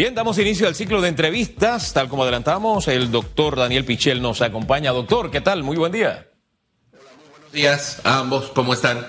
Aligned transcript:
Bien, 0.00 0.14
damos 0.14 0.38
inicio 0.38 0.66
al 0.66 0.74
ciclo 0.74 1.02
de 1.02 1.08
entrevistas. 1.08 1.92
Tal 1.92 2.08
como 2.08 2.22
adelantamos, 2.22 2.88
el 2.88 3.10
doctor 3.10 3.54
Daniel 3.54 3.84
Pichel 3.84 4.22
nos 4.22 4.40
acompaña. 4.40 4.92
Doctor, 4.92 5.30
¿qué 5.30 5.42
tal? 5.42 5.62
Muy 5.62 5.76
buen 5.76 5.92
día. 5.92 6.26
Hola, 6.90 7.10
muy 7.18 7.28
buenos 7.28 7.52
días 7.52 8.00
a 8.02 8.20
ambos. 8.20 8.50
¿Cómo 8.54 8.72
están? 8.72 9.06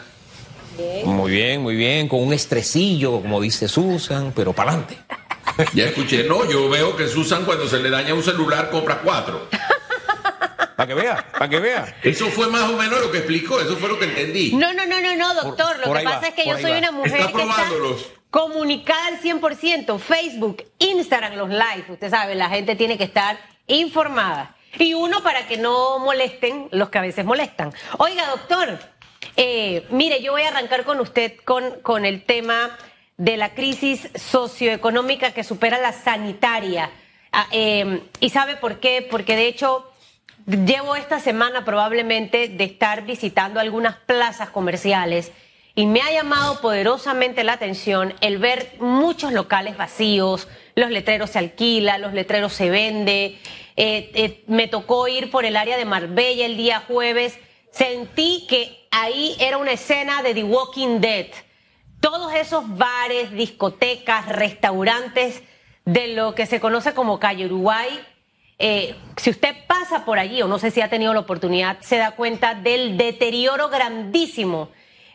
Muy 1.06 1.32
bien, 1.32 1.62
muy 1.62 1.78
bien. 1.78 2.10
Con 2.10 2.22
un 2.22 2.34
estresillo, 2.34 3.22
como 3.22 3.40
dice 3.40 3.70
Susan, 3.70 4.34
pero 4.36 4.52
para 4.52 4.72
adelante. 4.72 4.98
Ya 5.74 5.86
escuché. 5.86 6.26
No, 6.26 6.44
yo 6.52 6.68
veo 6.68 6.94
que 6.98 7.08
Susan 7.08 7.46
cuando 7.46 7.70
se 7.70 7.80
le 7.80 7.90
daña 7.90 8.14
un 8.14 8.22
celular 8.22 8.70
compra 8.70 9.00
cuatro. 9.00 9.48
Para 10.76 10.88
que 10.88 10.94
vea, 10.94 11.26
para 11.32 11.48
que 11.48 11.60
vea. 11.60 12.00
Eso 12.04 12.28
fue 12.28 12.50
más 12.50 12.70
o 12.70 12.76
menos 12.76 13.00
lo 13.00 13.10
que 13.10 13.20
explicó, 13.20 13.62
eso 13.62 13.78
fue 13.78 13.88
lo 13.88 13.98
que 13.98 14.06
entendí. 14.06 14.52
No, 14.56 14.74
no, 14.74 14.86
no, 14.86 15.00
no, 15.00 15.16
no, 15.16 15.36
doctor. 15.36 15.78
Por- 15.78 15.88
lo 15.88 15.94
que 15.94 16.04
pasa 16.04 16.20
va, 16.20 16.28
es 16.28 16.34
que 16.34 16.46
yo 16.46 16.58
soy 16.58 16.72
va. 16.72 16.78
una 16.80 16.92
mujer 16.92 17.12
Está 17.14 17.32
que 17.32 17.32
está 17.32 17.56
probándolos. 17.56 18.08
Comunicada 18.32 19.08
al 19.08 19.20
100%. 19.20 20.00
Facebook, 20.00 20.64
Instagram, 20.80 21.36
los 21.36 21.50
live. 21.50 21.86
Usted 21.90 22.10
sabe, 22.10 22.34
la 22.34 22.50
gente 22.50 22.76
tiene 22.76 22.98
que 22.98 23.04
estar 23.04 23.38
informada. 23.68 24.56
Y 24.80 24.94
uno 24.94 25.22
para 25.22 25.48
que 25.48 25.58
no 25.58 26.00
molesten 26.00 26.70
los 26.72 26.90
que 26.90 26.98
a 26.98 27.02
veces 27.02 27.26
molestan. 27.26 27.74
Oiga, 27.98 28.26
doctor, 28.28 28.80
eh, 29.36 29.86
mire, 29.90 30.24
yo 30.24 30.32
voy 30.32 30.44
a 30.44 30.48
arrancar 30.48 30.86
con 30.86 31.00
usted 31.00 31.36
con, 31.44 31.82
con 31.82 32.06
el 32.06 32.24
tema 32.24 32.78
de 33.18 33.38
la 33.38 33.54
crisis 33.54 34.10
socioeconómica 34.16 35.32
que 35.32 35.44
supera 35.44 35.78
la 35.78 35.92
sanitaria. 35.92 36.90
Ah, 37.34 37.48
eh, 37.52 38.02
¿Y 38.20 38.30
sabe 38.30 38.56
por 38.56 38.80
qué? 38.80 39.06
Porque 39.10 39.36
de 39.36 39.48
hecho 39.48 39.92
llevo 40.48 40.96
esta 40.96 41.20
semana 41.20 41.64
probablemente 41.64 42.48
de 42.48 42.64
estar 42.64 43.04
visitando 43.04 43.60
algunas 43.60 43.98
plazas 43.98 44.50
comerciales 44.50 45.32
y 45.76 45.86
me 45.86 46.02
ha 46.02 46.12
llamado 46.12 46.60
poderosamente 46.60 47.44
la 47.44 47.54
atención 47.54 48.14
el 48.22 48.38
ver 48.38 48.76
muchos 48.80 49.32
locales 49.32 49.78
vacíos, 49.78 50.48
los 50.76 50.90
letreros 50.90 51.30
se 51.32 51.40
alquilan, 51.40 52.02
los 52.02 52.14
letreros 52.14 52.54
se 52.54 52.70
vende. 52.70 53.40
Eh, 53.78 54.12
eh, 54.14 54.44
me 54.48 54.68
tocó 54.68 55.08
ir 55.08 55.32
por 55.32 55.46
el 55.46 55.56
área 55.56 55.78
de 55.78 55.86
Marbella 55.86 56.46
el 56.46 56.58
día 56.58 56.84
jueves. 56.88 57.40
Sentí 57.72 58.46
que 58.50 58.88
ahí 58.92 59.36
era 59.40 59.58
una 59.58 59.72
escena 59.72 60.22
de 60.24 60.34
The 60.34 60.44
Walking 60.44 61.00
Dead. 61.00 61.28
Todos 62.02 62.34
esos 62.34 62.78
bares, 62.78 63.32
discotecas, 63.32 64.28
restaurantes 64.28 65.42
de 65.86 66.10
lo 66.10 66.36
que 66.36 66.46
se 66.46 66.60
conoce 66.60 66.94
como 66.94 67.20
Calle 67.20 67.46
Uruguay, 67.46 67.90
eh, 68.64 68.96
si 69.18 69.32
usted 69.32 69.56
pasa 69.66 70.06
por 70.06 70.20
allí, 70.20 70.42
o 70.44 70.48
no 70.48 70.60
sé 70.60 70.70
si 70.70 70.82
ha 70.82 70.90
tenido 70.90 71.14
la 71.14 71.22
oportunidad, 71.22 71.80
se 71.82 71.98
da 71.98 72.12
cuenta 72.12 72.54
del 72.54 72.96
deterioro 72.96 73.70
grandísimo 73.70 74.70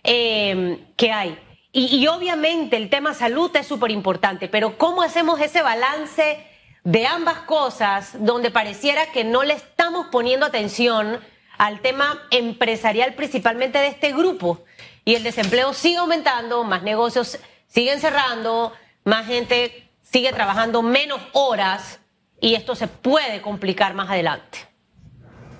eh, 0.06 0.78
que 0.96 1.12
hay. 1.12 1.38
Y, 1.72 1.96
y 1.96 2.06
obviamente 2.06 2.76
el 2.76 2.88
tema 2.88 3.12
salud 3.12 3.54
es 3.54 3.66
súper 3.66 3.90
importante, 3.90 4.48
pero 4.48 4.78
¿cómo 4.78 5.02
hacemos 5.02 5.40
ese 5.40 5.60
balance 5.62 6.46
de 6.84 7.06
ambas 7.06 7.40
cosas 7.40 8.24
donde 8.24 8.50
pareciera 8.50 9.12
que 9.12 9.24
no 9.24 9.42
le 9.42 9.54
estamos 9.54 10.06
poniendo 10.06 10.46
atención 10.46 11.20
al 11.58 11.80
tema 11.80 12.22
empresarial 12.30 13.14
principalmente 13.14 13.78
de 13.78 13.88
este 13.88 14.12
grupo? 14.12 14.64
Y 15.04 15.14
el 15.16 15.22
desempleo 15.22 15.74
sigue 15.74 15.98
aumentando, 15.98 16.64
más 16.64 16.82
negocios 16.82 17.38
siguen 17.66 18.00
cerrando, 18.00 18.72
más 19.04 19.26
gente 19.26 19.90
sigue 20.02 20.32
trabajando 20.32 20.82
menos 20.82 21.20
horas 21.32 22.00
y 22.40 22.54
esto 22.54 22.74
se 22.74 22.88
puede 22.88 23.42
complicar 23.42 23.94
más 23.94 24.08
adelante. 24.10 24.58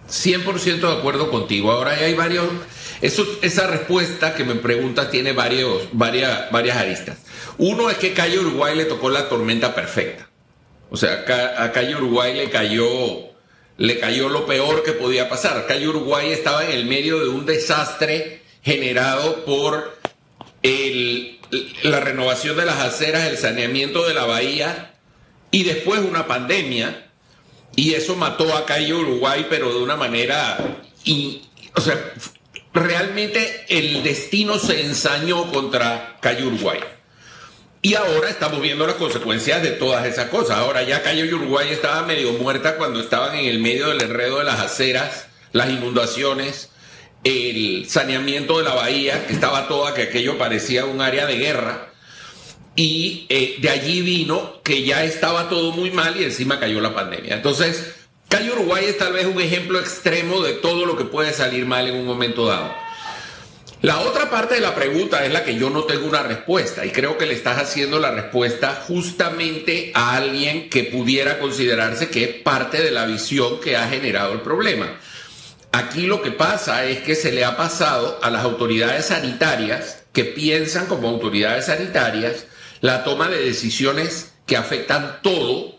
100% 0.09 0.81
de 0.81 0.93
acuerdo 0.93 1.31
contigo. 1.31 1.71
Ahora 1.71 1.93
hay 1.93 2.15
varios. 2.15 2.47
Esa 3.01 3.67
respuesta 3.67 4.35
que 4.35 4.45
me 4.45 4.55
preguntas 4.55 5.11
tiene 5.11 5.33
varios, 5.33 5.89
varias, 5.93 6.51
varias 6.51 6.77
aristas. 6.79 7.19
Uno 7.59 7.91
es 7.91 7.99
que 7.99 8.15
Calle 8.15 8.39
Uruguay 8.39 8.75
le 8.75 8.87
tocó 8.87 9.11
la 9.11 9.29
tormenta 9.29 9.75
perfecta. 9.75 10.29
O 10.91 10.97
sea, 10.97 11.25
a 11.59 11.73
Calle 11.73 11.97
Uruguay 11.97 12.35
le 12.35 12.49
cayó, 12.49 12.87
le 13.77 13.99
cayó 13.99 14.29
lo 14.29 14.47
peor 14.47 14.83
que 14.83 14.93
podía 14.93 15.29
pasar. 15.29 15.67
Calle 15.67 15.89
Uruguay 15.89 16.31
estaba 16.31 16.65
en 16.65 16.73
el 16.73 16.87
medio 16.87 17.21
de 17.21 17.29
un 17.29 17.45
desastre 17.45 18.43
generado 18.63 19.45
por 19.45 19.97
la 21.83 22.01
renovación 22.01 22.57
de 22.57 22.65
las 22.65 22.79
aceras, 22.79 23.27
el 23.27 23.37
saneamiento 23.37 24.07
de 24.07 24.15
la 24.15 24.25
bahía 24.25 24.95
y 25.51 25.65
después 25.65 26.01
una 26.01 26.27
pandemia 26.27 27.06
y 27.77 27.93
eso 27.93 28.17
mató 28.17 28.57
a 28.57 28.65
Calle 28.65 28.95
Uruguay, 28.95 29.47
pero 29.49 29.73
de 29.73 29.85
una 29.85 29.97
manera. 29.97 30.59
o 31.75 31.81
sea, 31.81 32.13
realmente 32.73 33.67
el 33.69 34.03
destino 34.03 34.59
se 34.59 34.81
ensañó 34.81 35.53
contra 35.53 36.17
Calle 36.21 36.45
Uruguay. 36.45 36.81
Y 37.83 37.95
ahora 37.95 38.31
estamos 38.31 38.61
viendo 38.63 38.87
las 38.87 38.97
consecuencias 38.97 39.63
de 39.63 39.71
todas 39.73 40.07
esas 40.07 40.29
cosas. 40.31 40.57
Ahora 40.57 40.83
ya 40.83 41.03
Calle 41.03 41.33
Uruguay 41.33 41.69
estaba 41.71 42.03
medio 42.03 42.33
muerta 42.33 42.77
cuando 42.77 42.99
estaban 42.99 43.37
en 43.37 43.45
el 43.45 43.61
medio 43.61 43.89
del 43.89 44.03
enredo 44.03 44.39
de 44.39 44.45
las 44.45 44.59
aceras, 44.59 45.27
las 45.53 45.71
inundaciones, 45.71 46.71
el 47.23 47.87
saneamiento 47.89 48.59
de 48.59 48.65
la 48.65 48.75
bahía, 48.75 49.27
que 49.27 49.35
estaba 49.35 49.69
toda, 49.69 49.95
que 49.95 50.03
aquello 50.03 50.39
parecía 50.39 50.87
un 50.87 51.01
área 51.01 51.27
de 51.27 51.37
guerra. 51.37 51.91
Y 52.77 53.27
eh, 53.31 53.57
de 53.59 53.71
allí 53.71 54.03
vino 54.03 54.61
que 54.63 54.85
ya 54.85 55.03
estaba 55.05 55.49
todo 55.49 55.73
muy 55.73 55.91
mal 55.91 56.21
y 56.21 56.25
encima 56.25 56.61
cayó 56.61 56.81
la 56.81 56.95
pandemia. 56.95 57.35
Entonces, 57.35 57.95
Calle 58.29 58.53
Uruguay 58.53 58.85
es 58.87 58.99
tal 58.99 59.15
vez 59.15 59.25
un 59.25 59.41
ejemplo 59.41 59.81
extremo 59.81 60.43
de 60.43 60.53
todo 60.53 60.85
lo 60.85 60.97
que 60.97 61.05
puede 61.05 61.33
salir 61.33 61.65
mal 61.65 61.89
en 61.89 61.97
un 61.97 62.05
momento 62.05 62.45
dado. 62.47 62.75
La 63.83 64.01
otra 64.01 64.29
parte 64.31 64.57
de 64.57 64.61
la 64.61 64.75
pregunta 64.75 65.25
es 65.25 65.33
la 65.33 65.45
que 65.45 65.57
yo 65.57 65.71
no 65.71 65.85
tengo 65.85 66.07
una 66.07 66.23
respuesta 66.23 66.85
y 66.85 66.91
creo 66.91 67.17
que 67.17 67.27
le 67.27 67.35
estás 67.35 67.59
haciendo 67.59 67.99
la 67.99 68.11
respuesta 68.11 68.83
justamente 68.87 69.93
a 69.95 70.17
alguien 70.17 70.69
que 70.71 70.85
pudiera 70.85 71.39
considerarse 71.39 72.09
que 72.09 72.25
es 72.25 72.31
parte 72.43 72.83
de 72.83 72.91
la 72.91 73.07
visión 73.07 73.61
que 73.61 73.77
ha 73.77 73.89
generado 73.89 74.33
el 74.33 74.41
problema. 74.41 74.99
Aquí 75.73 76.07
lo 76.07 76.23
que 76.23 76.33
pasa 76.33 76.85
es 76.85 77.01
que 77.01 77.15
se 77.15 77.33
le 77.33 77.45
ha 77.45 77.57
pasado 77.57 78.19
a 78.23 78.31
las 78.31 78.45
autoridades 78.45 79.07
sanitarias 79.07 80.03
que 80.13 80.25
piensan 80.25 80.87
como 80.87 81.09
autoridades 81.09 81.67
sanitarias 81.67 82.47
la 82.81 83.05
toma 83.05 83.29
de 83.29 83.43
decisiones 83.43 84.33
que 84.47 84.57
afectan 84.57 85.21
todo 85.23 85.77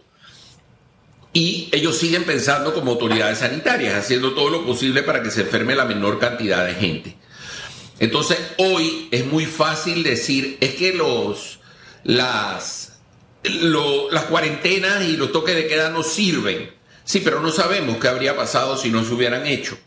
y 1.33 1.69
ellos 1.71 1.97
siguen 1.97 2.23
pensando 2.23 2.73
como 2.73 2.91
autoridades 2.91 3.39
sanitarias, 3.39 3.93
haciendo 3.93 4.33
todo 4.33 4.49
lo 4.49 4.65
posible 4.65 5.03
para 5.03 5.21
que 5.21 5.29
se 5.29 5.41
enferme 5.41 5.75
la 5.75 5.85
menor 5.85 6.19
cantidad 6.19 6.65
de 6.65 6.73
gente. 6.73 7.15
Entonces, 7.99 8.37
hoy 8.57 9.07
es 9.11 9.25
muy 9.25 9.45
fácil 9.45 10.03
decir, 10.03 10.57
es 10.61 10.75
que 10.75 10.93
los, 10.93 11.59
las, 12.03 12.99
las 13.43 14.23
cuarentenas 14.25 15.03
y 15.03 15.17
los 15.17 15.31
toques 15.31 15.55
de 15.55 15.67
queda 15.67 15.89
no 15.89 16.03
sirven. 16.03 16.71
Sí, 17.03 17.21
pero 17.23 17.39
no 17.39 17.51
sabemos 17.51 17.97
qué 17.97 18.07
habría 18.07 18.35
pasado 18.35 18.77
si 18.77 18.89
no 18.89 19.03
se 19.03 19.13
hubieran 19.13 19.45
hecho. 19.45 19.77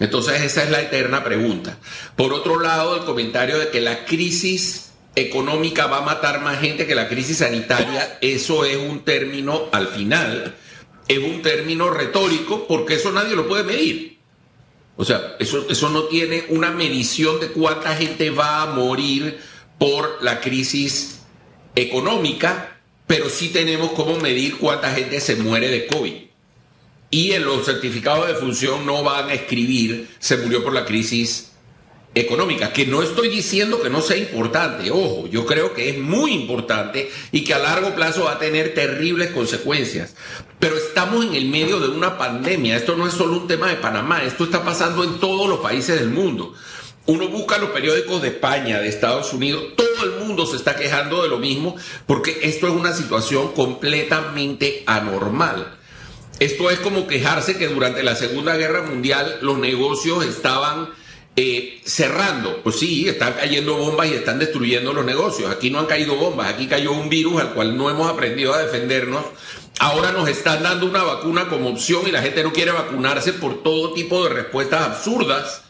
Entonces, 0.00 0.42
esa 0.42 0.64
es 0.64 0.70
la 0.70 0.80
eterna 0.80 1.22
pregunta. 1.22 1.78
Por 2.16 2.32
otro 2.32 2.58
lado, 2.60 2.96
el 2.96 3.04
comentario 3.04 3.58
de 3.58 3.68
que 3.68 3.80
la 3.80 4.04
crisis 4.04 4.92
económica 5.16 5.86
va 5.86 5.98
a 5.98 6.02
matar 6.02 6.42
más 6.42 6.60
gente 6.60 6.86
que 6.86 6.94
la 6.94 7.08
crisis 7.08 7.38
sanitaria, 7.38 8.18
eso 8.20 8.64
es 8.64 8.76
un 8.76 9.04
término, 9.04 9.68
al 9.72 9.88
final, 9.88 10.54
es 11.08 11.18
un 11.18 11.42
término 11.42 11.90
retórico 11.90 12.66
porque 12.66 12.94
eso 12.94 13.12
nadie 13.12 13.36
lo 13.36 13.46
puede 13.46 13.64
medir. 13.64 14.18
O 14.96 15.04
sea, 15.04 15.36
eso, 15.38 15.66
eso 15.68 15.88
no 15.88 16.04
tiene 16.04 16.44
una 16.48 16.70
medición 16.70 17.40
de 17.40 17.48
cuánta 17.48 17.96
gente 17.96 18.30
va 18.30 18.62
a 18.62 18.66
morir 18.66 19.38
por 19.78 20.18
la 20.22 20.40
crisis 20.40 21.20
económica, 21.74 22.80
pero 23.06 23.28
sí 23.28 23.48
tenemos 23.48 23.92
cómo 23.92 24.16
medir 24.18 24.56
cuánta 24.56 24.92
gente 24.92 25.20
se 25.20 25.36
muere 25.36 25.68
de 25.68 25.86
COVID. 25.86 26.14
Y 27.10 27.32
en 27.32 27.44
los 27.44 27.64
certificados 27.64 28.26
de 28.28 28.34
función 28.34 28.86
no 28.86 29.02
van 29.02 29.28
a 29.28 29.34
escribir 29.34 30.08
se 30.18 30.36
murió 30.36 30.64
por 30.64 30.72
la 30.72 30.84
crisis 30.84 31.53
económica, 32.14 32.72
que 32.72 32.86
no 32.86 33.02
estoy 33.02 33.28
diciendo 33.28 33.82
que 33.82 33.90
no 33.90 34.00
sea 34.00 34.16
importante, 34.16 34.90
ojo, 34.90 35.26
yo 35.28 35.44
creo 35.44 35.74
que 35.74 35.90
es 35.90 35.98
muy 35.98 36.32
importante 36.32 37.10
y 37.32 37.42
que 37.42 37.54
a 37.54 37.58
largo 37.58 37.94
plazo 37.94 38.24
va 38.24 38.32
a 38.32 38.38
tener 38.38 38.74
terribles 38.74 39.30
consecuencias. 39.30 40.14
Pero 40.60 40.76
estamos 40.76 41.24
en 41.24 41.34
el 41.34 41.46
medio 41.46 41.80
de 41.80 41.88
una 41.88 42.16
pandemia, 42.16 42.76
esto 42.76 42.96
no 42.96 43.06
es 43.06 43.14
solo 43.14 43.38
un 43.38 43.48
tema 43.48 43.68
de 43.68 43.76
Panamá, 43.76 44.22
esto 44.22 44.44
está 44.44 44.64
pasando 44.64 45.02
en 45.02 45.18
todos 45.18 45.48
los 45.48 45.58
países 45.58 45.98
del 45.98 46.10
mundo. 46.10 46.54
Uno 47.06 47.28
busca 47.28 47.58
los 47.58 47.70
periódicos 47.70 48.22
de 48.22 48.28
España, 48.28 48.80
de 48.80 48.88
Estados 48.88 49.32
Unidos, 49.32 49.62
todo 49.76 50.04
el 50.04 50.24
mundo 50.24 50.46
se 50.46 50.56
está 50.56 50.76
quejando 50.76 51.22
de 51.22 51.28
lo 51.28 51.38
mismo 51.38 51.76
porque 52.06 52.38
esto 52.42 52.66
es 52.66 52.72
una 52.72 52.94
situación 52.94 53.52
completamente 53.52 54.84
anormal. 54.86 55.78
Esto 56.40 56.70
es 56.70 56.78
como 56.78 57.06
quejarse 57.06 57.58
que 57.58 57.68
durante 57.68 58.02
la 58.02 58.16
Segunda 58.16 58.56
Guerra 58.56 58.82
Mundial 58.82 59.38
los 59.42 59.58
negocios 59.58 60.24
estaban 60.24 60.88
eh, 61.36 61.80
cerrando. 61.84 62.62
Pues 62.62 62.78
sí, 62.78 63.08
están 63.08 63.34
cayendo 63.34 63.76
bombas 63.76 64.08
y 64.08 64.14
están 64.14 64.38
destruyendo 64.38 64.92
los 64.92 65.04
negocios. 65.04 65.50
Aquí 65.50 65.70
no 65.70 65.80
han 65.80 65.86
caído 65.86 66.16
bombas, 66.16 66.52
aquí 66.52 66.66
cayó 66.66 66.92
un 66.92 67.08
virus 67.08 67.40
al 67.40 67.54
cual 67.54 67.76
no 67.76 67.90
hemos 67.90 68.08
aprendido 68.08 68.54
a 68.54 68.62
defendernos. 68.62 69.24
Ahora 69.80 70.12
nos 70.12 70.28
están 70.28 70.62
dando 70.62 70.86
una 70.86 71.02
vacuna 71.02 71.48
como 71.48 71.70
opción 71.70 72.02
y 72.06 72.12
la 72.12 72.22
gente 72.22 72.44
no 72.44 72.52
quiere 72.52 72.70
vacunarse 72.70 73.32
por 73.32 73.62
todo 73.62 73.92
tipo 73.92 74.22
de 74.24 74.30
respuestas 74.30 74.82
absurdas. 74.82 75.62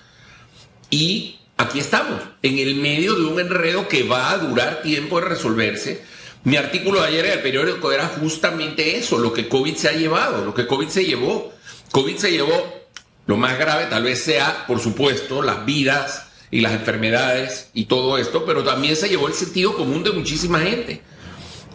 Y 0.91 1.39
aquí 1.57 1.79
estamos, 1.79 2.21
en 2.43 2.59
el 2.59 2.75
medio 2.75 3.15
de 3.15 3.25
un 3.25 3.41
enredo 3.41 3.89
que 3.89 4.03
va 4.03 4.31
a 4.31 4.39
durar 4.39 4.83
tiempo 4.83 5.19
en 5.19 5.25
resolverse, 5.27 6.05
Mi 6.47 6.59
artículo 6.59 7.01
de 7.01 7.09
ayer 7.09 7.25
en 7.25 7.33
el 7.33 7.41
periódico 7.41 7.91
era 7.91 8.07
justamente 8.07 8.99
eso, 8.99 9.17
lo 9.17 9.33
que 9.33 9.49
COVID 9.49 9.77
se 9.77 9.89
ha 9.89 9.93
llevado, 9.93 10.45
lo 10.45 10.53
que 10.53 10.67
COVID 10.67 10.89
se 10.89 11.07
llevó. 11.07 11.55
COVID 11.91 12.17
se 12.17 12.33
llevó, 12.33 12.84
lo 13.27 13.37
más 13.37 13.59
grave 13.59 13.87
tal 13.87 14.03
vez 14.03 14.23
sea, 14.23 14.67
por 14.67 14.81
supuesto, 14.81 15.43
las 15.43 15.65
vidas 15.65 16.27
y 16.51 16.61
las 16.61 16.73
enfermedades 16.73 17.71
y 17.75 17.87
todo 17.87 18.19
esto, 18.19 18.45
pero 18.45 18.63
también 18.63 18.97
se 18.97 19.09
llevó 19.09 19.29
el 19.29 19.35
sentido 19.35 19.75
común 19.75 20.05
de 20.05 20.13
muchísima 20.13 20.61
gente. 20.61 21.03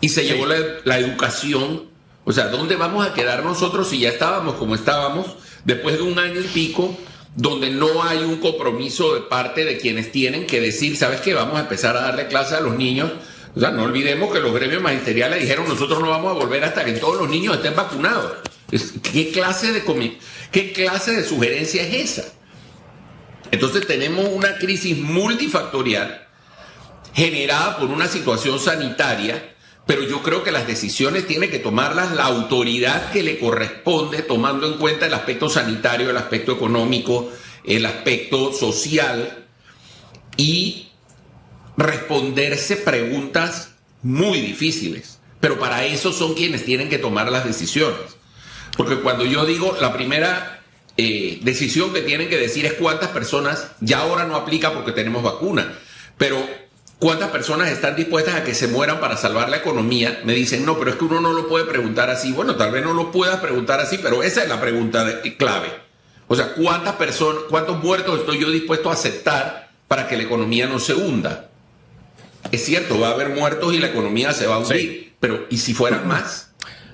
Y 0.01 0.09
se 0.09 0.23
llevó 0.23 0.45
la, 0.45 0.55
la 0.85 0.97
educación. 0.97 1.89
O 2.23 2.31
sea, 2.31 2.47
¿dónde 2.47 2.75
vamos 2.75 3.05
a 3.05 3.13
quedar 3.13 3.43
nosotros 3.43 3.89
si 3.89 3.99
ya 3.99 4.09
estábamos 4.09 4.55
como 4.55 4.75
estábamos 4.75 5.35
después 5.65 5.97
de 5.97 6.03
un 6.03 6.17
año 6.19 6.39
y 6.39 6.47
pico 6.47 6.95
donde 7.35 7.69
no 7.69 8.03
hay 8.03 8.19
un 8.19 8.37
compromiso 8.37 9.13
de 9.13 9.21
parte 9.21 9.65
de 9.65 9.77
quienes 9.77 10.11
tienen 10.11 10.47
que 10.47 10.61
decir, 10.61 10.95
¿sabes 10.95 11.21
qué? 11.21 11.33
Vamos 11.33 11.57
a 11.57 11.61
empezar 11.61 11.97
a 11.97 12.01
darle 12.01 12.27
clase 12.27 12.55
a 12.55 12.59
los 12.59 12.75
niños 12.75 13.11
o 13.55 13.59
sea, 13.59 13.71
no 13.71 13.83
olvidemos 13.83 14.31
que 14.31 14.39
los 14.39 14.53
gremios 14.53 14.81
magisteriales 14.81 15.41
dijeron 15.41 15.67
nosotros 15.67 15.99
no 15.99 16.09
vamos 16.09 16.31
a 16.31 16.33
volver 16.33 16.63
hasta 16.63 16.85
que 16.85 16.93
todos 16.93 17.17
los 17.17 17.29
niños 17.29 17.55
estén 17.55 17.75
vacunados. 17.75 18.33
¿Qué 18.69 19.31
clase 19.31 19.71
de, 19.71 19.83
qué 20.51 20.73
clase 20.73 21.11
de 21.15 21.23
sugerencia 21.23 21.81
es 21.83 22.17
esa? 22.17 22.33
Entonces 23.51 23.87
tenemos 23.87 24.27
una 24.29 24.57
crisis 24.57 24.97
multifactorial 24.97 26.27
generada 27.13 27.77
por 27.77 27.89
una 27.89 28.07
situación 28.07 28.59
sanitaria, 28.59 29.55
pero 29.87 30.03
yo 30.03 30.21
creo 30.21 30.43
que 30.43 30.51
las 30.51 30.67
decisiones 30.67 31.25
tiene 31.25 31.49
que 31.49 31.57
tomarlas 31.57 32.13
la 32.13 32.25
autoridad 32.25 33.11
que 33.11 33.23
le 33.23 33.39
corresponde, 33.39 34.21
tomando 34.21 34.67
en 34.67 34.77
cuenta 34.77 35.07
el 35.07 35.13
aspecto 35.15 35.49
sanitario, 35.49 36.11
el 36.11 36.17
aspecto 36.17 36.51
económico, 36.51 37.31
el 37.63 37.85
aspecto 37.87 38.53
social 38.53 39.47
y 40.37 40.89
responderse 41.75 42.75
preguntas 42.75 43.71
muy 44.03 44.41
difíciles, 44.41 45.19
pero 45.39 45.57
para 45.59 45.85
eso 45.85 46.13
son 46.13 46.35
quienes 46.35 46.65
tienen 46.65 46.89
que 46.89 46.99
tomar 46.99 47.31
las 47.31 47.45
decisiones. 47.45 48.18
Porque 48.77 48.95
cuando 49.01 49.25
yo 49.25 49.45
digo 49.45 49.77
la 49.79 49.93
primera 49.93 50.61
eh, 50.97 51.39
decisión 51.41 51.93
que 51.93 52.01
tienen 52.01 52.29
que 52.29 52.37
decir 52.37 52.65
es 52.65 52.73
cuántas 52.73 53.09
personas, 53.09 53.71
ya 53.79 53.99
ahora 53.99 54.25
no 54.25 54.35
aplica 54.35 54.73
porque 54.73 54.91
tenemos 54.91 55.23
vacuna, 55.23 55.73
pero 56.17 56.45
cuántas 56.99 57.29
personas 57.29 57.69
están 57.69 57.95
dispuestas 57.95 58.35
a 58.35 58.43
que 58.43 58.53
se 58.53 58.67
mueran 58.67 58.99
para 58.99 59.17
salvar 59.17 59.49
la 59.49 59.57
economía, 59.57 60.21
me 60.25 60.33
dicen, 60.33 60.65
no, 60.65 60.77
pero 60.77 60.91
es 60.91 60.97
que 60.97 61.05
uno 61.05 61.21
no 61.21 61.33
lo 61.33 61.47
puede 61.47 61.65
preguntar 61.65 62.09
así. 62.09 62.31
Bueno, 62.31 62.55
tal 62.55 62.71
vez 62.71 62.83
no 62.83 62.93
lo 62.93 63.11
puedas 63.11 63.39
preguntar 63.39 63.79
así, 63.79 63.99
pero 64.01 64.23
esa 64.23 64.43
es 64.43 64.49
la 64.49 64.59
pregunta 64.59 65.21
clave. 65.37 65.69
O 66.27 66.35
sea, 66.35 66.53
¿cuántas 66.53 66.95
personas, 66.95 67.43
cuántos 67.49 67.83
muertos 67.83 68.19
estoy 68.19 68.39
yo 68.39 68.51
dispuesto 68.51 68.89
a 68.89 68.93
aceptar 68.93 69.71
para 69.87 70.07
que 70.07 70.17
la 70.17 70.23
economía 70.23 70.67
no 70.67 70.79
se 70.79 70.93
hunda? 70.93 71.49
es 72.51 72.65
cierto, 72.65 72.99
va 72.99 73.09
a 73.09 73.11
haber 73.11 73.29
muertos 73.29 73.73
y 73.73 73.79
la 73.79 73.87
economía 73.87 74.33
se 74.33 74.47
va 74.47 74.55
a 74.55 74.59
hundir, 74.59 75.13
pero 75.19 75.45
¿y 75.49 75.57
si 75.57 75.73
fueran 75.73 76.07
más? 76.07 76.48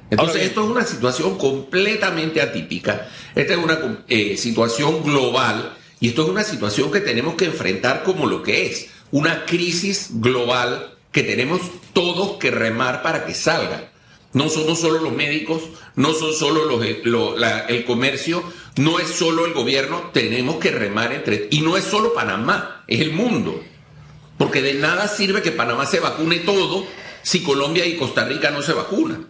Entonces, 0.10 0.44
esto 0.44 0.64
es 0.64 0.70
una 0.70 0.86
situación 0.86 1.38
completamente 1.38 2.42
atípica. 2.42 3.10
Esta 3.34 3.54
es 3.54 3.60
una 3.60 4.04
eh, 4.08 4.38
situación 4.38 5.04
global 5.04 5.76
y 6.00 6.10
esto 6.10 6.24
es 6.24 6.30
una 6.30 6.44
situación 6.44 6.92
que 6.92 7.02
tenemos 7.02 7.36
que 7.36 7.46
enfrentar 7.46 8.04
como 8.04 8.28
lo 8.28 8.44
que 8.44 8.68
es, 8.68 8.88
una 9.12 9.46
crisis 9.46 10.10
global 10.14 10.94
que 11.12 11.24
tenemos 11.24 11.62
todos 11.94 12.38
que 12.38 12.52
remar 12.52 13.02
para 13.02 13.26
que 13.26 13.34
salga. 13.34 13.92
No 14.34 14.50
somos 14.50 14.82
solo 14.82 15.00
los 15.00 15.14
médicos, 15.14 15.62
no 15.96 16.14
son 16.14 16.34
solo 16.34 16.66
los, 16.66 16.84
eh, 16.84 17.02
el 17.70 17.86
comercio, 17.86 18.44
no 18.76 19.00
es 19.00 19.08
solo 19.08 19.46
el 19.46 19.54
gobierno, 19.54 20.10
tenemos 20.14 20.58
que 20.58 20.72
remar 20.72 21.14
entre... 21.14 21.48
Y 21.52 21.62
no 21.62 21.78
es 21.78 21.86
solo 21.86 22.14
Panamá, 22.14 22.84
es 22.88 23.00
el 23.00 23.14
mundo. 23.14 23.64
Porque 24.38 24.62
de 24.62 24.74
nada 24.74 25.08
sirve 25.08 25.42
que 25.42 25.54
Panamá 25.54 25.86
se 25.86 26.02
vacune 26.02 26.40
todo 26.40 26.86
si 27.22 27.44
Colombia 27.44 27.86
y 27.86 27.96
Costa 27.96 28.26
Rica 28.26 28.52
no 28.52 28.62
se 28.62 28.74
vacunan. 28.74 29.26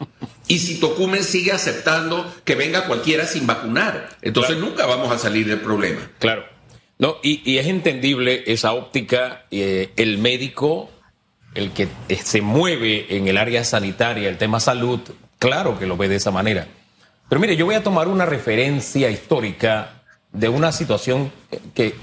Y 0.47 0.59
si 0.59 0.79
Tocumen 0.79 1.23
sigue 1.23 1.51
aceptando 1.51 2.31
que 2.43 2.55
venga 2.55 2.85
cualquiera 2.85 3.25
sin 3.25 3.47
vacunar. 3.47 4.09
Entonces 4.21 4.57
nunca 4.57 4.85
vamos 4.85 5.11
a 5.11 5.17
salir 5.17 5.47
del 5.47 5.59
problema. 5.59 6.11
Claro. 6.19 6.45
No, 6.97 7.17
y, 7.23 7.57
es 7.57 7.67
entendible 7.67 8.43
esa 8.47 8.73
óptica. 8.73 9.45
Eh, 9.51 9.91
el 9.97 10.17
médico, 10.17 10.89
el 11.53 11.71
que 11.71 11.87
eh, 12.09 12.15
se 12.15 12.41
mueve 12.41 13.17
en 13.17 13.27
el 13.27 13.37
área 13.37 13.63
sanitaria, 13.63 14.29
el 14.29 14.37
tema 14.37 14.59
salud, 14.59 14.99
claro 15.39 15.77
que 15.79 15.87
lo 15.87 15.97
ve 15.97 16.07
de 16.07 16.15
esa 16.15 16.31
manera. 16.31 16.67
Pero 17.27 17.41
mire, 17.41 17.55
yo 17.55 17.65
voy 17.65 17.75
a 17.75 17.83
tomar 17.83 18.07
una 18.07 18.25
referencia 18.25 19.09
histórica 19.09 20.03
de 20.31 20.47
una 20.47 20.71
situación 20.71 21.31
que 21.73 21.95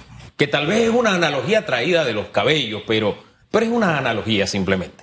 que 0.42 0.48
tal 0.48 0.66
vez 0.66 0.88
es 0.88 0.90
una 0.90 1.14
analogía 1.14 1.64
traída 1.66 2.04
de 2.04 2.14
los 2.14 2.26
cabellos, 2.30 2.82
pero, 2.84 3.16
pero 3.50 3.64
es 3.64 3.70
una 3.70 3.98
analogía 3.98 4.46
simplemente. 4.46 5.01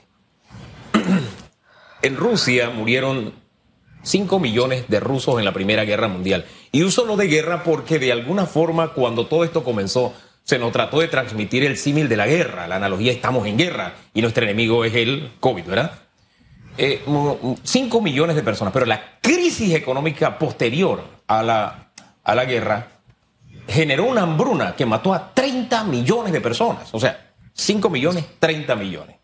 En 2.01 2.18
Rusia 2.18 2.69
murieron 2.69 3.34
5 4.04 4.40
millones 4.40 4.86
de 4.88 5.00
rusos 5.00 5.40
en 5.40 5.46
la 5.46 5.54
Primera 5.54 5.86
Guerra 5.86 6.07
Mundial. 6.07 6.46
Y 6.72 6.84
uso 6.84 7.06
lo 7.06 7.18
de 7.18 7.28
guerra 7.28 7.63
porque 7.63 8.00
de 8.00 8.12
alguna 8.12 8.46
forma 8.46 8.94
cuando 8.94 9.28
todo 9.28 9.44
esto 9.44 9.63
comenzó 9.63 10.13
se 10.44 10.57
nos 10.57 10.72
trató 10.72 11.00
de 11.00 11.07
transmitir 11.07 11.63
el 11.63 11.78
símil 11.78 12.10
de 12.10 12.18
la 12.18 12.25
guerra, 12.25 12.68
la 12.68 12.78
analogía 12.78 13.12
estamos 13.12 13.46
en 13.46 13.56
guerra 13.56 13.94
y 14.16 14.22
nuestro 14.22 14.44
enemigo 14.44 14.84
es 14.84 14.96
el 14.96 15.31
COVID, 15.40 15.63
¿verdad? 15.66 15.92
5 16.75 17.98
eh, 17.98 18.01
millones 18.01 18.36
de 18.36 18.42
personas, 18.42 18.74
pero 18.74 18.88
la 18.88 19.19
crisis 19.22 19.75
económica 19.75 20.40
posterior 20.40 21.04
a 21.28 21.44
la, 21.44 21.92
a 22.24 22.36
la 22.36 22.46
guerra 22.46 22.88
generó 23.68 24.06
una 24.06 24.24
hambruna 24.24 24.75
que 24.75 24.86
mató 24.86 25.13
a 25.13 25.34
30 25.34 25.84
millones 25.84 26.34
de 26.34 26.42
personas. 26.42 26.90
O 26.94 27.00
sea, 27.00 27.34
5 27.54 27.90
millones, 27.90 28.25
30 28.40 28.75
millones. 28.75 29.19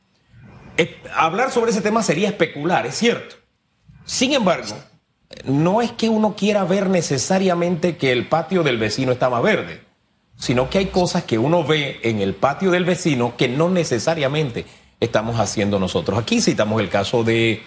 Hablar 1.15 1.51
sobre 1.51 1.71
ese 1.71 1.81
tema 1.81 2.03
sería 2.03 2.29
especular, 2.29 2.85
es 2.85 2.95
cierto. 2.95 3.35
Sin 4.05 4.33
embargo, 4.33 4.75
no 5.45 5.81
es 5.81 5.91
que 5.91 6.09
uno 6.09 6.35
quiera 6.35 6.63
ver 6.63 6.89
necesariamente 6.89 7.97
que 7.97 8.11
el 8.11 8.27
patio 8.27 8.63
del 8.63 8.77
vecino 8.77 9.11
está 9.11 9.29
más 9.29 9.41
verde, 9.41 9.81
sino 10.37 10.69
que 10.69 10.79
hay 10.79 10.85
cosas 10.87 11.23
que 11.23 11.37
uno 11.37 11.63
ve 11.63 11.99
en 12.03 12.19
el 12.21 12.35
patio 12.35 12.71
del 12.71 12.85
vecino 12.85 13.35
que 13.37 13.47
no 13.47 13.69
necesariamente 13.69 14.65
estamos 14.99 15.39
haciendo 15.39 15.79
nosotros. 15.79 16.19
Aquí 16.19 16.41
citamos 16.41 16.81
el 16.81 16.89
caso 16.89 17.23
de 17.23 17.63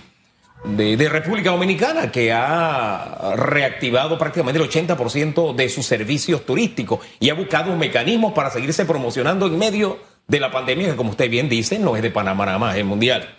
de, 0.65 1.09
República 1.09 1.51
Dominicana, 1.51 2.11
que 2.11 2.33
ha 2.33 3.35
reactivado 3.37 4.19
prácticamente 4.19 4.61
el 4.61 4.69
80% 4.69 5.55
de 5.55 5.69
sus 5.69 5.87
servicios 5.87 6.45
turísticos 6.45 7.01
y 7.21 7.31
ha 7.31 7.35
buscado 7.35 7.75
mecanismos 7.77 8.33
para 8.33 8.51
seguirse 8.51 8.85
promocionando 8.85 9.47
en 9.47 9.59
medio 9.59 9.99
de 10.29 10.41
la 10.41 10.51
pandemia, 10.51 10.91
que 10.91 10.97
como 10.97 11.11
usted 11.11 11.31
bien 11.31 11.49
dice, 11.49 11.79
no 11.79 11.97
es 11.97 12.03
de 12.03 12.11
Panamá 12.11 12.47
nada 12.47 12.59
más, 12.59 12.77
es 12.77 12.85
mundial. 12.85 13.35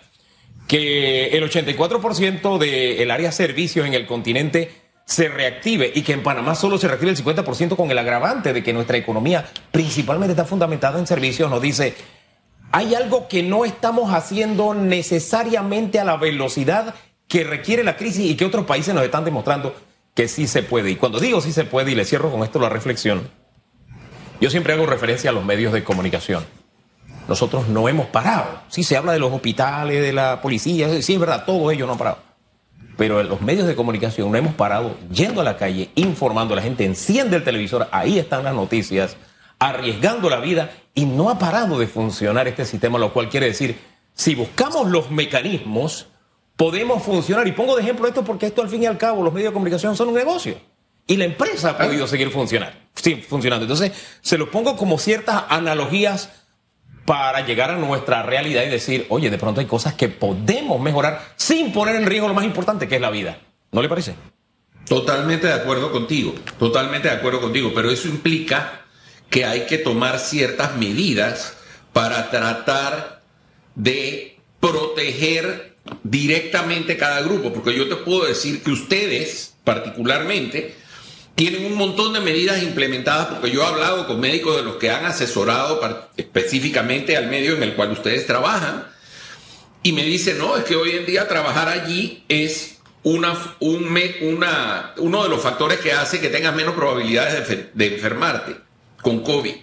Que 0.66 1.28
el 1.28 1.48
84% 1.48 2.58
del 2.58 3.10
área 3.10 3.28
de 3.28 3.32
servicios 3.32 3.86
en 3.86 3.94
el 3.94 4.06
continente 4.06 4.72
se 5.04 5.28
reactive 5.28 5.90
y 5.94 6.02
que 6.02 6.12
en 6.12 6.22
Panamá 6.22 6.54
solo 6.54 6.78
se 6.78 6.88
reactive 6.88 7.12
el 7.12 7.16
50% 7.16 7.76
con 7.76 7.90
el 7.90 7.98
agravante 7.98 8.52
de 8.52 8.62
que 8.62 8.72
nuestra 8.72 8.96
economía 8.96 9.48
principalmente 9.72 10.32
está 10.32 10.44
fundamentada 10.44 10.98
en 10.98 11.06
servicios, 11.06 11.50
nos 11.50 11.62
dice, 11.62 11.94
hay 12.72 12.94
algo 12.94 13.26
que 13.28 13.42
no 13.42 13.64
estamos 13.64 14.12
haciendo 14.12 14.74
necesariamente 14.74 15.98
a 15.98 16.04
la 16.04 16.16
velocidad 16.16 16.94
que 17.26 17.44
requiere 17.44 17.84
la 17.84 17.96
crisis 17.96 18.30
y 18.30 18.36
que 18.36 18.44
otros 18.44 18.66
países 18.66 18.94
nos 18.94 19.04
están 19.04 19.24
demostrando 19.24 19.74
que 20.14 20.28
sí 20.28 20.46
se 20.46 20.62
puede. 20.62 20.90
Y 20.90 20.96
cuando 20.96 21.20
digo 21.20 21.40
sí 21.40 21.52
se 21.52 21.64
puede, 21.64 21.92
y 21.92 21.94
le 21.94 22.04
cierro 22.04 22.30
con 22.30 22.42
esto 22.42 22.58
la 22.58 22.68
reflexión, 22.68 23.30
yo 24.40 24.50
siempre 24.50 24.72
hago 24.72 24.86
referencia 24.86 25.30
a 25.30 25.32
los 25.32 25.44
medios 25.44 25.72
de 25.72 25.84
comunicación. 25.84 26.44
Nosotros 27.30 27.68
no 27.68 27.88
hemos 27.88 28.06
parado. 28.06 28.60
Sí 28.66 28.82
se 28.82 28.96
habla 28.96 29.12
de 29.12 29.20
los 29.20 29.32
hospitales, 29.32 30.02
de 30.02 30.12
la 30.12 30.42
policía, 30.42 31.00
sí 31.00 31.14
es 31.14 31.20
verdad, 31.20 31.44
todo 31.46 31.70
ello 31.70 31.86
no 31.86 31.92
ha 31.92 31.96
parado. 31.96 32.18
Pero 32.96 33.22
los 33.22 33.40
medios 33.40 33.68
de 33.68 33.76
comunicación 33.76 34.32
no 34.32 34.36
hemos 34.36 34.52
parado 34.54 34.96
yendo 35.12 35.40
a 35.40 35.44
la 35.44 35.56
calle, 35.56 35.90
informando 35.94 36.54
a 36.54 36.56
la 36.56 36.62
gente, 36.62 36.84
enciende 36.84 37.36
el 37.36 37.44
televisor, 37.44 37.86
ahí 37.92 38.18
están 38.18 38.42
las 38.42 38.52
noticias, 38.52 39.16
arriesgando 39.60 40.28
la 40.28 40.40
vida 40.40 40.72
y 40.92 41.04
no 41.04 41.30
ha 41.30 41.38
parado 41.38 41.78
de 41.78 41.86
funcionar 41.86 42.48
este 42.48 42.64
sistema, 42.64 42.98
lo 42.98 43.12
cual 43.12 43.28
quiere 43.28 43.46
decir, 43.46 43.78
si 44.12 44.34
buscamos 44.34 44.88
los 44.88 45.12
mecanismos, 45.12 46.08
podemos 46.56 47.00
funcionar. 47.00 47.46
Y 47.46 47.52
pongo 47.52 47.76
de 47.76 47.82
ejemplo 47.82 48.08
esto 48.08 48.24
porque 48.24 48.46
esto 48.46 48.60
al 48.60 48.68
fin 48.68 48.82
y 48.82 48.86
al 48.86 48.98
cabo 48.98 49.22
los 49.22 49.32
medios 49.32 49.50
de 49.50 49.54
comunicación 49.54 49.94
son 49.94 50.08
un 50.08 50.14
negocio. 50.14 50.56
Y 51.06 51.16
la 51.16 51.26
empresa 51.26 51.70
ha 51.70 51.78
podido 51.78 52.08
seguir 52.08 52.30
funcionar, 52.30 52.88
sí, 52.96 53.22
funcionando. 53.22 53.66
Entonces, 53.66 53.92
se 54.20 54.36
lo 54.36 54.50
pongo 54.50 54.76
como 54.76 54.98
ciertas 54.98 55.44
analogías 55.48 56.30
para 57.10 57.44
llegar 57.44 57.72
a 57.72 57.76
nuestra 57.76 58.22
realidad 58.22 58.62
y 58.62 58.68
decir, 58.68 59.06
oye, 59.08 59.30
de 59.30 59.36
pronto 59.36 59.60
hay 59.60 59.66
cosas 59.66 59.94
que 59.94 60.08
podemos 60.08 60.80
mejorar 60.80 61.32
sin 61.34 61.72
poner 61.72 61.96
en 61.96 62.06
riesgo 62.06 62.28
lo 62.28 62.34
más 62.34 62.44
importante, 62.44 62.86
que 62.86 62.94
es 62.94 63.00
la 63.00 63.10
vida. 63.10 63.40
¿No 63.72 63.82
le 63.82 63.88
parece? 63.88 64.14
Totalmente 64.86 65.48
de 65.48 65.54
acuerdo 65.54 65.90
contigo, 65.90 66.32
totalmente 66.56 67.08
de 67.08 67.14
acuerdo 67.14 67.40
contigo, 67.40 67.72
pero 67.74 67.90
eso 67.90 68.06
implica 68.06 68.82
que 69.28 69.44
hay 69.44 69.66
que 69.66 69.78
tomar 69.78 70.20
ciertas 70.20 70.76
medidas 70.76 71.56
para 71.92 72.30
tratar 72.30 73.22
de 73.74 74.38
proteger 74.60 75.74
directamente 76.04 76.96
cada 76.96 77.22
grupo, 77.22 77.52
porque 77.52 77.76
yo 77.76 77.88
te 77.88 77.96
puedo 77.96 78.24
decir 78.24 78.62
que 78.62 78.70
ustedes 78.70 79.56
particularmente 79.64 80.76
tienen 81.34 81.64
un 81.64 81.74
montón 81.76 82.12
de 82.12 82.20
medidas 82.20 82.62
implementadas, 82.62 83.28
porque 83.28 83.50
yo 83.50 83.62
he 83.62 83.66
hablado 83.66 84.06
con 84.06 84.20
médicos 84.20 84.56
de 84.56 84.62
los 84.62 84.76
que 84.76 84.90
han 84.90 85.04
asesorado 85.06 85.80
específicamente 86.16 87.16
al 87.16 87.28
medio 87.28 87.54
en 87.54 87.62
el 87.62 87.74
cual 87.74 87.92
ustedes 87.92 88.26
trabajan, 88.26 88.86
Y 89.82 89.92
me 89.92 90.04
dice, 90.04 90.34
no, 90.34 90.56
es 90.56 90.64
que 90.64 90.76
hoy 90.76 90.90
en 90.90 91.06
día 91.06 91.26
trabajar 91.26 91.68
allí 91.68 92.24
es 92.28 92.78
una, 93.02 93.32
un, 93.60 93.98
una, 94.20 94.92
uno 94.98 95.22
de 95.22 95.28
los 95.30 95.40
factores 95.40 95.78
que 95.80 95.92
hace 95.92 96.20
que 96.20 96.28
tengas 96.28 96.54
menos 96.54 96.74
probabilidades 96.74 97.48
de, 97.48 97.70
de 97.72 97.94
enfermarte 97.94 98.56
con 99.00 99.22
COVID. 99.22 99.54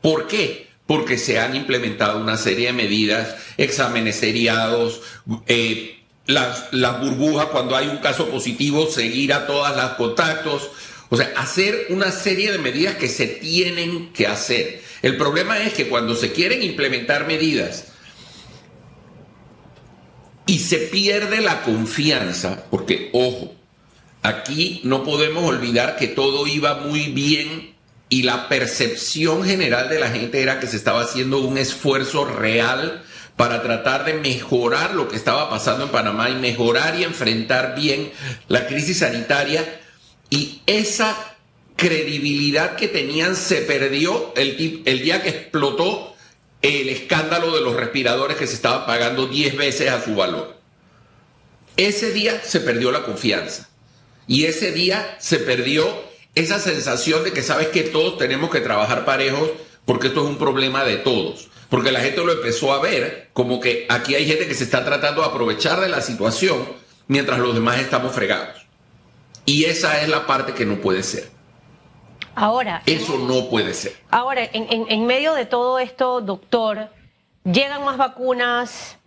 ¿Por 0.00 0.26
qué? 0.26 0.70
Porque 0.86 1.18
se 1.18 1.38
han 1.38 1.54
implementado 1.54 2.18
una 2.18 2.38
serie 2.38 2.68
de 2.68 2.72
medidas, 2.72 3.36
exámenes 3.58 4.16
seriados, 4.16 5.02
eh, 5.46 6.02
las, 6.26 6.72
las 6.72 7.00
burbujas 7.00 7.46
cuando 7.46 7.76
hay 7.76 7.88
un 7.88 7.98
caso 7.98 8.28
positivo, 8.28 8.86
seguir 8.86 9.32
a 9.32 9.46
todas 9.46 9.76
las 9.76 9.92
contactos. 9.94 10.70
O 11.08 11.16
sea, 11.16 11.32
hacer 11.36 11.86
una 11.90 12.10
serie 12.10 12.50
de 12.50 12.58
medidas 12.58 12.96
que 12.96 13.08
se 13.08 13.26
tienen 13.26 14.12
que 14.12 14.26
hacer. 14.26 14.82
El 15.02 15.16
problema 15.16 15.58
es 15.62 15.72
que 15.72 15.88
cuando 15.88 16.16
se 16.16 16.32
quieren 16.32 16.62
implementar 16.62 17.26
medidas 17.26 17.84
y 20.46 20.58
se 20.58 20.78
pierde 20.78 21.40
la 21.40 21.62
confianza, 21.62 22.64
porque 22.70 23.10
ojo, 23.12 23.54
aquí 24.22 24.80
no 24.84 25.04
podemos 25.04 25.44
olvidar 25.44 25.96
que 25.96 26.08
todo 26.08 26.46
iba 26.46 26.74
muy 26.76 27.06
bien 27.12 27.74
y 28.08 28.22
la 28.22 28.48
percepción 28.48 29.44
general 29.44 29.88
de 29.88 30.00
la 30.00 30.10
gente 30.10 30.42
era 30.42 30.60
que 30.60 30.66
se 30.66 30.76
estaba 30.76 31.02
haciendo 31.02 31.40
un 31.40 31.58
esfuerzo 31.58 32.24
real 32.24 33.04
para 33.36 33.62
tratar 33.62 34.04
de 34.04 34.14
mejorar 34.14 34.94
lo 34.94 35.08
que 35.08 35.16
estaba 35.16 35.50
pasando 35.50 35.84
en 35.84 35.90
Panamá 35.90 36.30
y 36.30 36.36
mejorar 36.36 36.98
y 36.98 37.04
enfrentar 37.04 37.74
bien 37.76 38.10
la 38.48 38.66
crisis 38.66 39.00
sanitaria 39.00 39.64
y 40.30 40.62
esa 40.66 41.36
credibilidad 41.76 42.76
que 42.76 42.88
tenían 42.88 43.36
se 43.36 43.62
perdió 43.62 44.32
el, 44.36 44.56
día 44.56 45.22
que 45.22 45.28
explotó 45.28 46.14
el 46.62 46.88
escándalo 46.88 47.54
de 47.54 47.60
los 47.60 47.76
respiradores 47.76 48.36
que 48.36 48.46
se 48.46 48.54
estaban 48.54 48.86
pagando 48.86 49.26
10 49.26 49.56
veces 49.56 49.90
a 49.90 50.02
su 50.02 50.14
valor. 50.14 50.56
Ese 51.76 52.12
día 52.12 52.40
se 52.42 52.60
perdió 52.60 52.90
la 52.90 53.02
confianza 53.02 53.68
y 54.26 54.46
ese 54.46 54.72
día 54.72 55.16
se 55.20 55.38
perdió 55.38 55.86
esa 56.34 56.58
sensación 56.58 57.22
de 57.24 57.32
que 57.32 57.42
sabes 57.42 57.68
que 57.68 57.82
todos 57.82 58.18
tenemos 58.18 58.50
que 58.50 58.60
trabajar 58.60 59.04
parejos 59.04 59.50
porque 59.84 60.08
esto 60.08 60.22
es 60.24 60.28
un 60.28 60.38
problema 60.38 60.84
de 60.84 60.96
todos. 60.96 61.48
Porque 61.68 61.92
la 61.92 62.00
gente 62.00 62.24
lo 62.24 62.32
empezó 62.32 62.72
a 62.72 62.80
ver 62.80 63.30
como 63.32 63.60
que 63.60 63.86
aquí 63.88 64.14
hay 64.14 64.26
gente 64.26 64.46
que 64.46 64.54
se 64.54 64.64
está 64.64 64.84
tratando 64.84 65.22
de 65.22 65.28
aprovechar 65.28 65.80
de 65.80 65.88
la 65.88 66.00
situación 66.00 66.64
mientras 67.08 67.38
los 67.38 67.54
demás 67.54 67.80
estamos 67.80 68.14
fregados. 68.14 68.65
Y 69.46 69.64
esa 69.64 70.00
es 70.02 70.08
la 70.08 70.26
parte 70.26 70.52
que 70.52 70.66
no 70.66 70.76
puede 70.76 71.02
ser. 71.02 71.30
Ahora. 72.34 72.82
Eso 72.84 73.16
no 73.18 73.48
puede 73.48 73.72
ser. 73.72 73.94
Ahora, 74.10 74.42
en, 74.52 75.06
medio 75.06 75.32
de 75.32 75.46
todo 75.46 75.78
esto, 75.78 76.20
doctor, 76.20 76.90
llegan 77.44 77.84
más 77.84 77.96
vacunas, 77.96 78.98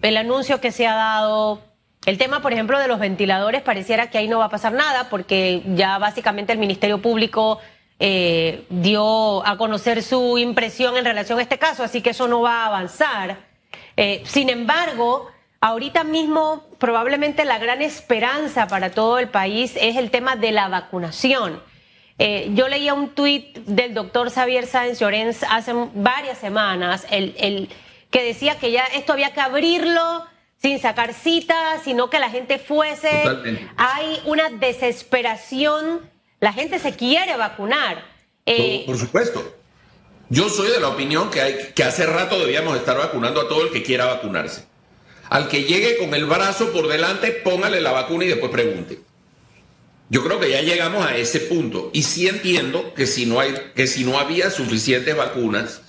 el 0.00 0.16
anuncio 0.16 0.60
que 0.60 0.72
se 0.72 0.86
ha 0.86 0.94
dado, 0.94 1.60
el 2.06 2.16
tema, 2.16 2.40
por 2.40 2.52
ejemplo, 2.52 2.78
de 2.78 2.88
los 2.88 2.98
ventiladores, 2.98 3.60
pareciera 3.60 4.08
que 4.08 4.18
ahí 4.18 4.28
no 4.28 4.38
va 4.38 4.46
a 4.46 4.50
pasar 4.50 4.72
nada, 4.72 5.10
porque 5.10 5.62
ya 5.74 5.98
básicamente 5.98 6.52
el 6.52 6.58
Ministerio 6.58 7.02
Público 7.02 7.58
eh, 7.98 8.64
dio 8.70 9.46
a 9.46 9.58
conocer 9.58 10.02
su 10.02 10.38
impresión 10.38 10.96
en 10.96 11.04
relación 11.04 11.40
a 11.40 11.42
este 11.42 11.58
caso, 11.58 11.82
así 11.82 12.00
que 12.00 12.10
eso 12.10 12.28
no 12.28 12.40
va 12.40 12.62
a 12.62 12.66
avanzar. 12.66 13.48
Eh, 13.96 14.22
sin 14.24 14.48
embargo, 14.48 15.28
ahorita 15.60 16.04
mismo 16.04 16.66
probablemente 16.78 17.44
la 17.44 17.58
gran 17.58 17.82
esperanza 17.82 18.68
para 18.68 18.90
todo 18.90 19.18
el 19.18 19.28
país 19.28 19.72
es 19.76 19.96
el 19.96 20.10
tema 20.10 20.36
de 20.36 20.52
la 20.52 20.68
vacunación. 20.68 21.60
Eh, 22.18 22.50
yo 22.54 22.68
leía 22.68 22.94
un 22.94 23.10
tuit 23.10 23.56
del 23.58 23.94
doctor 23.94 24.30
Xavier 24.30 24.66
Sáenz 24.66 24.98
Llorens 24.98 25.44
hace 25.48 25.72
varias 25.94 26.38
semanas, 26.38 27.06
el, 27.10 27.68
que 28.10 28.24
decía 28.24 28.58
que 28.58 28.72
ya 28.72 28.84
esto 28.84 29.12
había 29.12 29.32
que 29.32 29.40
abrirlo 29.40 30.24
sin 30.60 30.80
sacar 30.80 31.14
citas, 31.14 31.82
sino 31.84 32.10
que 32.10 32.18
la 32.18 32.30
gente 32.30 32.58
fuese. 32.58 33.22
Hay 33.76 34.20
una 34.24 34.50
desesperación, 34.50 36.00
la 36.40 36.52
gente 36.52 36.80
se 36.80 36.96
quiere 36.96 37.36
vacunar. 37.36 38.02
Eh, 38.46 38.82
por, 38.86 38.98
supuesto. 38.98 39.54
Yo 40.30 40.48
soy 40.48 40.70
de 40.72 40.80
la 40.80 40.88
opinión 40.88 41.30
que, 41.30 41.40
hay, 41.40 41.56
que 41.74 41.84
hace 41.84 42.04
rato 42.04 42.38
debíamos 42.38 42.76
estar 42.76 42.96
vacunando 42.98 43.40
a 43.42 43.48
todo 43.48 43.62
el 43.62 43.70
que 43.70 43.82
quiera 43.84 44.06
vacunarse. 44.06 44.64
Al 45.30 45.48
que 45.48 45.64
llegue 45.64 45.98
con 45.98 46.14
el 46.14 46.26
brazo 46.26 46.72
por 46.72 46.88
delante, 46.88 47.32
póngale 47.32 47.80
la 47.80 47.92
vacuna 47.92 48.24
y 48.24 48.28
después 48.28 48.50
pregunte. 48.50 49.00
Yo 50.10 50.24
creo 50.24 50.40
que 50.40 50.50
ya 50.50 50.62
llegamos 50.62 51.06
a 51.06 51.16
ese 51.16 51.40
punto. 51.40 51.90
Y 51.92 52.02
sí 52.02 52.28
entiendo 52.28 52.94
que 52.94 53.06
si 53.06 53.26
no 53.26 53.40
hay 53.40 53.54
que 53.74 53.86
si 53.86 54.04
no 54.04 54.18
había 54.18 54.50
suficientes 54.50 55.16
vacunas 55.16 55.82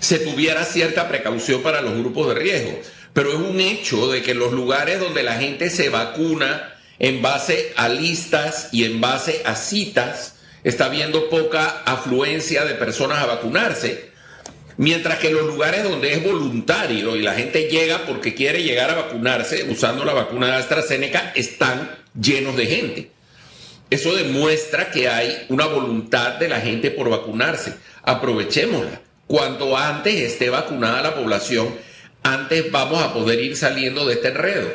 se 0.00 0.18
tuviera 0.18 0.64
cierta 0.64 1.06
precaución 1.06 1.62
para 1.62 1.80
los 1.80 1.96
grupos 1.96 2.28
de 2.28 2.34
riesgo, 2.34 2.80
pero 3.12 3.30
es 3.30 3.38
un 3.38 3.60
hecho 3.60 4.10
de 4.10 4.20
que 4.20 4.34
los 4.34 4.52
lugares 4.52 4.98
donde 4.98 5.22
la 5.22 5.36
gente 5.36 5.70
se 5.70 5.90
vacuna 5.90 6.74
en 6.98 7.22
base 7.22 7.72
a 7.76 7.88
listas 7.88 8.68
y 8.72 8.84
en 8.84 9.00
base 9.00 9.42
a 9.44 9.54
citas 9.54 10.34
está 10.64 10.86
habiendo 10.86 11.28
poca 11.28 11.82
afluencia 11.84 12.64
de 12.64 12.74
personas 12.74 13.18
a 13.18 13.26
vacunarse, 13.26 14.11
mientras 14.82 15.20
que 15.20 15.30
los 15.30 15.46
lugares 15.46 15.84
donde 15.84 16.12
es 16.12 16.24
voluntario 16.24 17.14
y 17.14 17.22
la 17.22 17.34
gente 17.34 17.68
llega 17.68 18.04
porque 18.04 18.34
quiere 18.34 18.64
llegar 18.64 18.90
a 18.90 18.96
vacunarse 18.96 19.62
usando 19.70 20.04
la 20.04 20.12
vacuna 20.12 20.48
de 20.48 20.54
AstraZeneca 20.54 21.32
están 21.36 21.88
llenos 22.20 22.56
de 22.56 22.66
gente. 22.66 23.10
Eso 23.90 24.12
demuestra 24.12 24.90
que 24.90 25.08
hay 25.08 25.46
una 25.50 25.66
voluntad 25.66 26.32
de 26.32 26.48
la 26.48 26.60
gente 26.60 26.90
por 26.90 27.08
vacunarse. 27.08 27.74
Aprovechémosla. 28.02 29.02
Cuanto 29.28 29.76
antes 29.76 30.14
esté 30.16 30.50
vacunada 30.50 31.00
la 31.00 31.14
población, 31.14 31.76
antes 32.24 32.72
vamos 32.72 33.00
a 33.00 33.14
poder 33.14 33.40
ir 33.40 33.56
saliendo 33.56 34.04
de 34.04 34.14
este 34.14 34.28
enredo. 34.28 34.68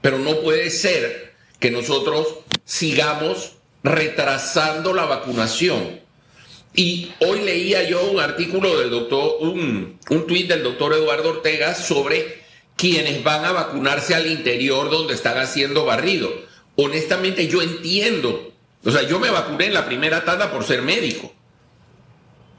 Pero 0.00 0.20
no 0.20 0.42
puede 0.42 0.70
ser 0.70 1.32
que 1.58 1.72
nosotros 1.72 2.36
sigamos 2.64 3.56
retrasando 3.82 4.94
la 4.94 5.06
vacunación. 5.06 6.03
Y 6.74 7.12
hoy 7.20 7.40
leía 7.40 7.88
yo 7.88 8.04
un 8.10 8.20
artículo 8.20 8.78
del 8.78 8.90
doctor, 8.90 9.36
un, 9.40 9.98
un 10.10 10.26
tuit 10.26 10.48
del 10.48 10.62
doctor 10.62 10.92
Eduardo 10.92 11.30
Ortega 11.30 11.74
sobre 11.74 12.42
quienes 12.76 13.22
van 13.22 13.44
a 13.44 13.52
vacunarse 13.52 14.14
al 14.14 14.26
interior 14.26 14.90
donde 14.90 15.14
están 15.14 15.38
haciendo 15.38 15.84
barrido 15.84 16.30
honestamente 16.76 17.46
yo 17.46 17.62
entiendo, 17.62 18.52
o 18.84 18.90
sea, 18.90 19.02
yo 19.02 19.18
me 19.18 19.30
vacuné 19.30 19.66
en 19.66 19.74
la 19.74 19.86
primera 19.86 20.24
tanda 20.24 20.50
por 20.50 20.64
ser 20.64 20.82
médico. 20.82 21.32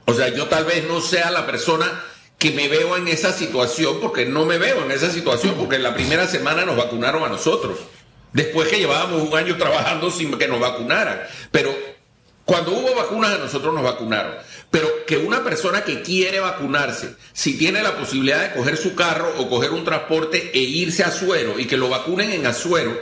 O 0.06 0.14
sea, 0.14 0.28
yo 0.28 0.46
tal 0.46 0.64
vez 0.64 0.86
no 0.86 1.00
sea 1.00 1.30
la 1.30 1.46
persona 1.46 2.04
que 2.38 2.52
me 2.52 2.68
veo 2.68 2.96
en 2.96 3.08
esa 3.08 3.32
situación, 3.32 3.98
porque 4.00 4.26
no 4.26 4.44
me 4.46 4.58
veo 4.58 4.84
en 4.84 4.90
esa 4.90 5.10
situación, 5.10 5.54
porque 5.58 5.76
en 5.76 5.82
la 5.82 5.94
primera 5.94 6.26
semana 6.26 6.64
nos 6.64 6.76
vacunaron 6.76 7.24
a 7.24 7.28
nosotros, 7.28 7.78
después 8.32 8.68
que 8.68 8.78
llevábamos 8.78 9.22
un 9.22 9.36
año 9.36 9.56
trabajando 9.56 10.10
sin 10.10 10.36
que 10.38 10.46
nos 10.46 10.60
vacunaran. 10.60 11.22
Pero 11.50 11.74
cuando 12.46 12.70
hubo 12.70 12.94
vacunas 12.94 13.34
a 13.34 13.38
nosotros 13.38 13.74
nos 13.74 13.82
vacunaron. 13.82 14.32
Pero 14.70 14.88
que 15.04 15.18
una 15.18 15.44
persona 15.44 15.82
que 15.82 16.00
quiere 16.00 16.40
vacunarse, 16.40 17.16
si 17.32 17.58
tiene 17.58 17.82
la 17.82 17.96
posibilidad 17.96 18.40
de 18.40 18.56
coger 18.56 18.76
su 18.76 18.94
carro 18.94 19.34
o 19.38 19.50
coger 19.50 19.72
un 19.72 19.84
transporte 19.84 20.52
e 20.54 20.60
irse 20.60 21.02
a 21.02 21.10
Suero 21.10 21.58
y 21.58 21.66
que 21.66 21.76
lo 21.76 21.88
vacunen 21.88 22.32
en 22.32 22.46
Azuero, 22.46 22.98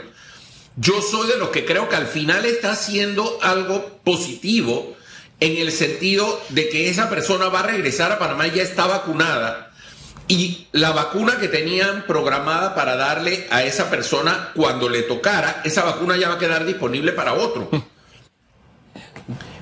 yo 0.75 1.01
soy 1.01 1.27
de 1.29 1.37
los 1.37 1.49
que 1.49 1.63
creo 1.63 1.87
que 1.87 1.95
al 1.95 2.07
final 2.07 2.43
está 2.43 2.71
haciendo 2.71 3.37
algo 3.41 3.99
positivo 4.03 4.97
en 5.39 5.57
el 5.57 5.71
sentido 5.71 6.41
de 6.49 6.67
que 6.67 6.89
esa 6.89 7.09
persona 7.09 7.47
va 7.49 7.59
a 7.59 7.67
regresar 7.67 8.11
a 8.11 8.19
Panamá 8.19 8.47
y 8.47 8.51
ya 8.51 8.63
está 8.63 8.87
vacunada 8.87 9.71
y 10.27 10.67
la 10.71 10.91
vacuna 10.91 11.37
que 11.37 11.47
tenían 11.47 12.05
programada 12.07 12.73
para 12.73 12.95
darle 12.95 13.47
a 13.51 13.63
esa 13.63 13.91
persona 13.91 14.51
cuando 14.55 14.89
le 14.89 15.03
tocara, 15.03 15.61
esa 15.63 15.83
vacuna 15.83 16.17
ya 16.17 16.29
va 16.29 16.35
a 16.35 16.39
quedar 16.39 16.65
disponible 16.65 17.11
para 17.11 17.33
otro. 17.33 17.69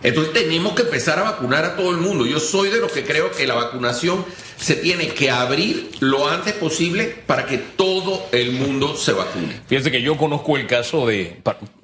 Entonces 0.03 0.33
tenemos 0.33 0.73
que 0.73 0.81
empezar 0.81 1.17
a 1.17 1.23
vacunar 1.23 1.63
a 1.63 1.75
todo 1.77 1.91
el 1.91 1.97
mundo. 1.97 2.25
Yo 2.25 2.39
soy 2.39 2.69
de 2.69 2.79
los 2.79 2.91
que 2.91 3.05
creo 3.05 3.31
que 3.31 3.47
la 3.47 3.55
vacunación 3.55 4.25
se 4.57 4.75
tiene 4.75 5.07
que 5.07 5.31
abrir 5.31 5.91
lo 6.01 6.27
antes 6.27 6.53
posible 6.53 7.05
para 7.25 7.45
que 7.45 7.57
todo 7.57 8.27
el 8.33 8.51
mundo 8.51 8.95
se 8.97 9.13
vacune. 9.13 9.61
Fíjense 9.67 9.91
que 9.91 10.01
yo 10.01 10.17
conozco 10.17 10.57
el 10.57 10.67
caso 10.67 11.07
de, 11.07 11.41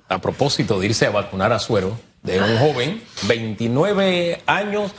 a 0.10 0.20
propósito 0.20 0.80
de 0.80 0.88
irse 0.88 1.06
a 1.06 1.12
vacunar 1.12 1.54
a 1.54 1.60
suero, 1.60 1.98
de 2.22 2.42
un 2.42 2.58
joven, 2.58 3.02
29 3.24 4.42
años 4.46 4.92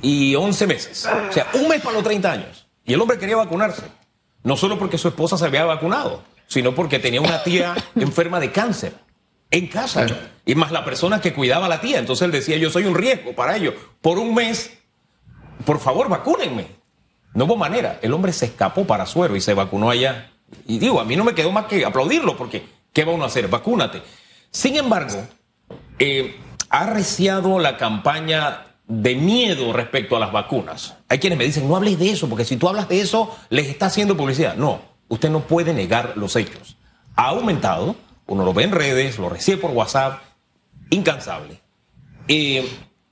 y 0.00 0.36
11 0.36 0.66
meses. 0.68 1.08
O 1.28 1.32
sea, 1.32 1.48
un 1.54 1.66
mes 1.66 1.80
para 1.80 1.94
los 1.94 2.04
30 2.04 2.30
años. 2.32 2.66
Y 2.84 2.92
el 2.94 3.00
hombre 3.00 3.18
quería 3.18 3.36
vacunarse. 3.36 3.82
No 4.44 4.56
solo 4.56 4.78
porque 4.78 4.98
su 4.98 5.08
esposa 5.08 5.36
se 5.36 5.46
había 5.46 5.64
vacunado, 5.64 6.22
sino 6.46 6.74
porque 6.74 7.00
tenía 7.00 7.20
una 7.20 7.42
tía 7.42 7.74
enferma 7.96 8.38
de 8.38 8.52
cáncer 8.52 9.03
en 9.50 9.66
casa. 9.68 10.06
Y 10.44 10.54
más 10.54 10.72
la 10.72 10.84
persona 10.84 11.20
que 11.20 11.32
cuidaba 11.32 11.66
a 11.66 11.68
la 11.68 11.80
tía. 11.80 11.98
Entonces 11.98 12.24
él 12.24 12.32
decía, 12.32 12.56
yo 12.56 12.70
soy 12.70 12.84
un 12.84 12.94
riesgo 12.94 13.34
para 13.34 13.56
ellos. 13.56 13.74
Por 14.00 14.18
un 14.18 14.34
mes, 14.34 14.76
por 15.64 15.80
favor, 15.80 16.08
vacúnenme. 16.08 16.66
No 17.34 17.44
hubo 17.44 17.56
manera. 17.56 17.98
El 18.02 18.12
hombre 18.12 18.32
se 18.32 18.46
escapó 18.46 18.86
para 18.86 19.06
Suero 19.06 19.36
y 19.36 19.40
se 19.40 19.54
vacunó 19.54 19.90
allá. 19.90 20.30
Y 20.66 20.78
digo, 20.78 21.00
a 21.00 21.04
mí 21.04 21.16
no 21.16 21.24
me 21.24 21.34
quedó 21.34 21.50
más 21.52 21.66
que 21.66 21.84
aplaudirlo 21.84 22.36
porque 22.36 22.64
¿qué 22.92 23.04
va 23.04 23.12
uno 23.12 23.24
a 23.24 23.26
hacer? 23.26 23.48
Vacúnate. 23.48 24.02
Sin 24.50 24.76
embargo, 24.76 25.26
eh, 25.98 26.36
ha 26.70 26.80
arreciado 26.82 27.58
la 27.58 27.76
campaña 27.76 28.66
de 28.86 29.14
miedo 29.14 29.72
respecto 29.72 30.16
a 30.16 30.20
las 30.20 30.32
vacunas. 30.32 30.94
Hay 31.08 31.18
quienes 31.18 31.38
me 31.38 31.44
dicen, 31.44 31.68
no 31.68 31.76
hables 31.76 31.98
de 31.98 32.10
eso, 32.10 32.28
porque 32.28 32.44
si 32.44 32.56
tú 32.56 32.68
hablas 32.68 32.88
de 32.88 33.00
eso, 33.00 33.34
les 33.48 33.68
está 33.68 33.86
haciendo 33.86 34.16
publicidad. 34.16 34.56
No, 34.56 34.80
usted 35.08 35.30
no 35.30 35.40
puede 35.40 35.72
negar 35.72 36.12
los 36.16 36.36
hechos. 36.36 36.76
Ha 37.16 37.28
aumentado, 37.28 37.96
uno 38.26 38.44
lo 38.44 38.52
ve 38.52 38.64
en 38.64 38.72
redes, 38.72 39.18
lo 39.18 39.28
recibe 39.28 39.58
por 39.58 39.70
WhatsApp, 39.72 40.22
incansable. 40.90 41.60
Eh, 42.28 42.68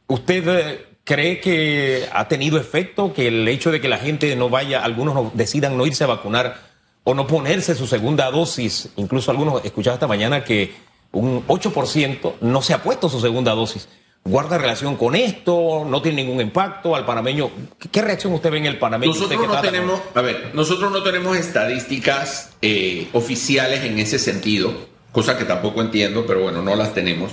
¿Usted 0.07 0.49
eh, 0.49 0.87
cree 1.05 1.41
que 1.41 2.09
ha 2.13 2.29
tenido 2.29 2.59
efecto 2.59 3.13
que 3.13 3.29
el 3.29 3.47
hecho 3.49 3.71
de 3.71 3.81
que 3.81 3.89
la 3.89 3.99
gente 3.99 4.35
no 4.37 4.49
vaya, 4.49 4.83
algunos 4.83 5.35
decidan 5.35 5.77
no 5.77 5.87
irse 5.87 6.05
a 6.05 6.09
vacunar 6.09 6.61
o 7.05 7.15
no 7.15 7.27
ponerse 7.27 7.75
su 7.75 7.87
segunda 7.87 8.31
dosis? 8.31 8.91
Incluso 8.97 9.31
algunos, 9.31 9.65
escuchaba 9.65 9.95
esta 9.95 10.07
mañana 10.07 10.45
que 10.45 10.75
un 11.13 11.47
8% 11.47 12.35
no 12.41 12.63
se 12.63 12.75
ha 12.75 12.83
puesto 12.83 13.09
su 13.09 13.21
segunda 13.21 13.53
dosis. 13.53 13.89
¿Guarda 14.25 14.57
relación 14.57 14.97
con 14.97 15.17
esto? 15.17 15.85
¿No 15.85 16.01
tiene 16.01 16.23
ningún 16.23 16.41
impacto 16.41 16.95
al 16.95 17.05
panameño? 17.05 17.51
¿Qué 17.91 18.03
reacción 18.03 18.33
usted 18.33 18.53
ve 18.53 18.59
en 18.59 18.67
el 18.67 18.79
panameño? 18.79 19.13
Nosotros 19.13 19.49
no 19.49 19.61
tenemos, 19.61 20.01
a 20.15 20.21
ver, 20.23 20.51
nosotros 20.55 20.93
no 20.93 21.03
tenemos 21.03 21.37
estadísticas 21.37 22.53
eh, 22.63 23.09
oficiales 23.13 23.83
en 23.85 23.99
ese 23.99 24.21
sentido, 24.21 24.73
cosa 25.13 25.37
que 25.37 25.45
tampoco 25.45 25.83
entiendo, 25.83 26.27
pero 26.27 26.41
bueno, 26.41 26.63
no 26.63 26.75
las 26.75 26.95
tenemos. 26.95 27.33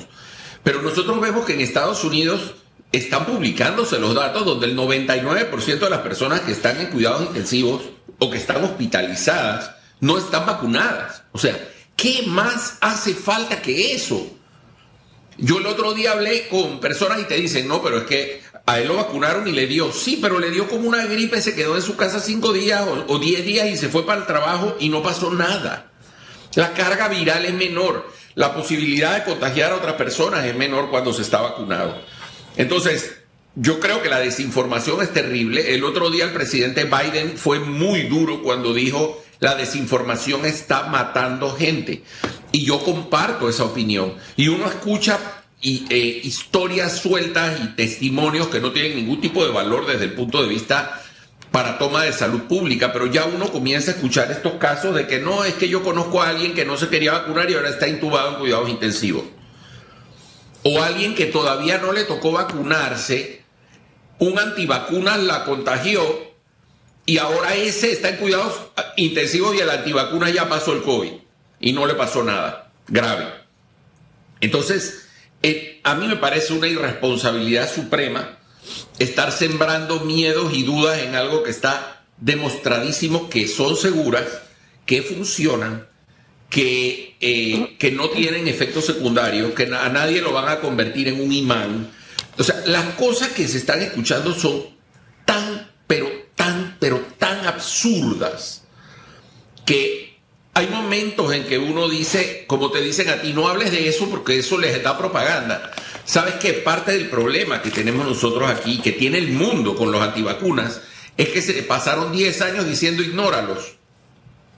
Pero 0.63 0.81
nosotros 0.81 1.19
vemos 1.21 1.45
que 1.45 1.53
en 1.53 1.62
Estados 1.62 2.03
Unidos 2.03 2.53
están 2.91 3.25
publicándose 3.25 4.00
los 4.00 4.13
datos 4.13 4.45
donde 4.45 4.67
el 4.67 4.77
99% 4.77 5.79
de 5.79 5.89
las 5.89 6.01
personas 6.01 6.41
que 6.41 6.51
están 6.51 6.79
en 6.79 6.88
cuidados 6.88 7.21
intensivos 7.27 7.81
o 8.17 8.29
que 8.29 8.38
están 8.38 8.63
hospitalizadas 8.63 9.71
no 10.01 10.17
están 10.17 10.45
vacunadas. 10.45 11.24
O 11.31 11.38
sea, 11.38 11.57
¿qué 11.95 12.24
más 12.27 12.77
hace 12.81 13.13
falta 13.13 13.62
que 13.62 13.93
eso? 13.93 14.36
Yo 15.38 15.59
el 15.59 15.67
otro 15.67 15.93
día 15.93 16.12
hablé 16.12 16.48
con 16.50 16.79
personas 16.79 17.19
y 17.21 17.24
te 17.24 17.36
dicen, 17.36 17.67
no, 17.67 17.81
pero 17.81 18.00
es 18.00 18.03
que 18.03 18.41
a 18.65 18.79
él 18.79 18.88
lo 18.89 18.98
vacunaron 18.98 19.48
y 19.48 19.51
le 19.51 19.67
dio, 19.67 19.91
sí, 19.93 20.19
pero 20.21 20.38
le 20.39 20.51
dio 20.51 20.67
como 20.67 20.88
una 20.88 21.05
gripe, 21.05 21.41
se 21.41 21.55
quedó 21.55 21.75
en 21.75 21.81
su 21.81 21.95
casa 21.95 22.19
cinco 22.19 22.51
días 22.51 22.81
o, 22.81 23.13
o 23.13 23.19
diez 23.19 23.45
días 23.45 23.69
y 23.69 23.77
se 23.77 23.88
fue 23.88 24.05
para 24.05 24.21
el 24.21 24.27
trabajo 24.27 24.75
y 24.79 24.89
no 24.89 25.01
pasó 25.01 25.31
nada. 25.31 25.88
La 26.56 26.74
carga 26.74 27.08
viral 27.08 27.46
es 27.46 27.53
menor, 27.53 28.12
la 28.36 28.53
posibilidad 28.53 29.15
de 29.15 29.24
contagiar 29.24 29.72
a 29.72 29.75
otras 29.75 29.96
personas 29.96 30.46
es 30.46 30.56
menor 30.56 30.89
cuando 30.89 31.13
se 31.13 31.22
está 31.22 31.41
vacunado. 31.41 32.01
Entonces, 32.58 33.18
yo 33.56 33.79
creo 33.79 34.01
que 34.01 34.10
la 34.10 34.20
desinformación 34.20 35.01
es 35.01 35.13
terrible. 35.13 35.74
El 35.74 35.84
otro 35.84 36.10
día 36.10 36.25
el 36.25 36.32
presidente 36.32 36.86
Biden 36.86 37.38
fue 37.38 37.60
muy 37.60 38.03
duro 38.03 38.41
cuando 38.41 38.74
dijo 38.74 39.22
la 39.39 39.56
desinformación 39.56 40.46
está 40.46 40.84
matando 40.84 41.56
gente. 41.56 42.03
Y 42.51 42.65
yo 42.65 42.79
comparto 42.79 43.50
esa 43.50 43.63
opinión. 43.63 44.15
Y 44.36 44.48
uno 44.48 44.65
escucha 44.65 45.20
eh, 45.62 46.22
historias 46.24 47.00
sueltas 47.00 47.60
y 47.62 47.68
testimonios 47.75 48.48
que 48.48 48.60
no 48.60 48.72
tienen 48.72 48.96
ningún 48.96 49.22
tipo 49.22 49.46
de 49.46 49.51
valor 49.51 49.86
desde 49.86 50.06
el 50.06 50.13
punto 50.13 50.41
de 50.41 50.50
vista 50.50 51.01
para 51.51 51.77
toma 51.77 52.03
de 52.03 52.13
salud 52.13 52.44
pública, 52.44 52.94
pero 52.94 53.08
ya 53.08 53.25
uno 53.25 53.51
comienza 53.51 53.91
a 53.91 53.96
escuchar 53.96 54.32
estos 54.32 54.53
casos 54.53 54.96
de 54.96 55.08
que 55.08 55.20
no, 55.20 55.44
es 55.44 55.56
que 55.56 55.70
yo 55.70 55.84
conozco 55.84 56.22
a 56.22 56.29
alguien 56.29 56.53
que 56.53 56.65
no 56.65 56.77
se 56.77 56.89
quería 56.89 57.13
vacunar 57.13 57.50
y 57.50 57.56
ahora 57.56 57.70
está 57.70 57.88
intubado 57.88 58.32
en 58.32 58.36
cuidados 58.36 58.70
intensivos 58.70 59.24
o 60.63 60.82
alguien 60.82 61.15
que 61.15 61.25
todavía 61.25 61.77
no 61.77 61.94
le 61.94 62.03
tocó 62.03 62.32
vacunarse, 62.32 63.44
un 64.20 64.38
antivacunas 64.38 65.20
la 65.20 65.46
contagió 65.46 66.01
y 67.06 67.18
ahora 67.18 67.56
ese 67.56 67.91
está 67.91 68.10
en 68.10 68.18
cuidados 68.18 68.53
intensivos 68.98 69.56
y 69.56 69.60
el 69.60 69.70
antivacuna 69.70 70.29
ya 70.29 70.50
pasó 70.50 70.74
el 70.74 70.84
COVID 70.84 71.12
y 71.62 71.74
no 71.74 71.88
le 71.88 71.96
pasó 71.96 72.24
nada 72.24 72.72
grave. 72.88 73.25
Entonces, 74.41 75.08
eh, 75.41 75.79
a 75.84 75.96
mí 75.96 76.08
me 76.08 76.18
parece 76.18 76.53
una 76.53 76.68
irresponsabilidad 76.68 77.72
suprema 77.72 78.38
estar 78.99 79.31
sembrando 79.31 80.01
miedos 80.01 80.53
y 80.53 80.63
dudas 80.63 80.99
en 80.99 81.15
algo 81.15 81.43
que 81.43 81.51
está 81.51 82.03
demostradísimo 82.17 83.29
que 83.29 83.47
son 83.47 83.75
seguras, 83.75 84.25
que 84.85 85.01
funcionan 85.01 85.88
que, 86.49 87.15
eh, 87.19 87.75
que 87.77 87.91
no 87.91 88.09
tienen 88.09 88.47
efectos 88.47 88.85
secundarios, 88.85 89.53
que 89.53 89.63
a 89.63 89.89
nadie 89.89 90.21
lo 90.21 90.33
van 90.33 90.49
a 90.49 90.59
convertir 90.59 91.07
en 91.07 91.21
un 91.21 91.31
imán. 91.31 91.91
O 92.38 92.43
sea, 92.43 92.55
las 92.65 92.95
cosas 92.95 93.29
que 93.29 93.47
se 93.47 93.60
están 93.60 93.82
escuchando 93.82 94.34
son 94.34 94.63
tan, 95.25 95.71
pero 95.86 96.10
tan, 96.36 96.77
pero 96.79 97.05
tan 97.17 97.45
absurdas 97.45 98.63
que 99.65 100.17
hay 100.53 100.67
momentos 100.67 101.32
en 101.34 101.45
que 101.45 101.60
uno 101.60 101.88
dice, 101.88 102.45
como 102.47 102.71
te 102.71 102.82
dicen 102.82 103.10
a 103.10 103.21
ti, 103.21 103.34
no 103.34 103.47
hables 103.47 103.71
de 103.71 103.88
eso 103.88 104.10
porque 104.10 104.39
eso 104.39 104.58
les 104.58 104.82
da 104.82 104.97
propaganda. 104.97 105.71
¿Sabes 106.10 106.38
que 106.38 106.54
parte 106.54 106.93
del 106.93 107.08
problema 107.08 107.62
que 107.62 107.69
tenemos 107.69 108.04
nosotros 108.04 108.50
aquí, 108.50 108.80
que 108.80 108.93
tiene 108.93 109.19
el 109.19 109.30
mundo 109.30 109.76
con 109.76 109.91
los 109.91 110.02
antivacunas, 110.02 110.82
es 111.15 111.30
que 111.30 111.39
se 111.39 111.54
pasaron 111.62 112.12
10 112.12 112.41
años 112.41 112.67
diciendo 112.67 113.04
ignóralos? 113.04 113.76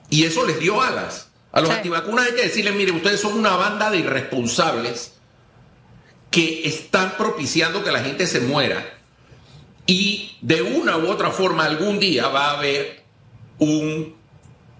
Y 0.09 0.23
eso 0.23 0.47
les 0.47 0.61
dio 0.61 0.81
alas. 0.81 1.27
A 1.51 1.59
los 1.59 1.69
antivacunas 1.69 2.27
hay 2.27 2.35
que 2.35 2.43
decirles, 2.43 2.73
mire, 2.73 2.93
ustedes 2.93 3.19
son 3.19 3.37
una 3.37 3.57
banda 3.57 3.91
de 3.91 3.97
irresponsables 3.97 5.11
que 6.29 6.69
están 6.69 7.17
propiciando 7.17 7.83
que 7.83 7.91
la 7.91 8.01
gente 8.01 8.27
se 8.27 8.39
muera. 8.39 8.99
Y 9.85 10.37
de 10.39 10.61
una 10.61 10.95
u 10.95 11.09
otra 11.09 11.31
forma, 11.31 11.65
algún 11.65 11.99
día 11.99 12.29
va 12.29 12.51
a 12.51 12.57
haber 12.59 13.03
un, 13.59 14.15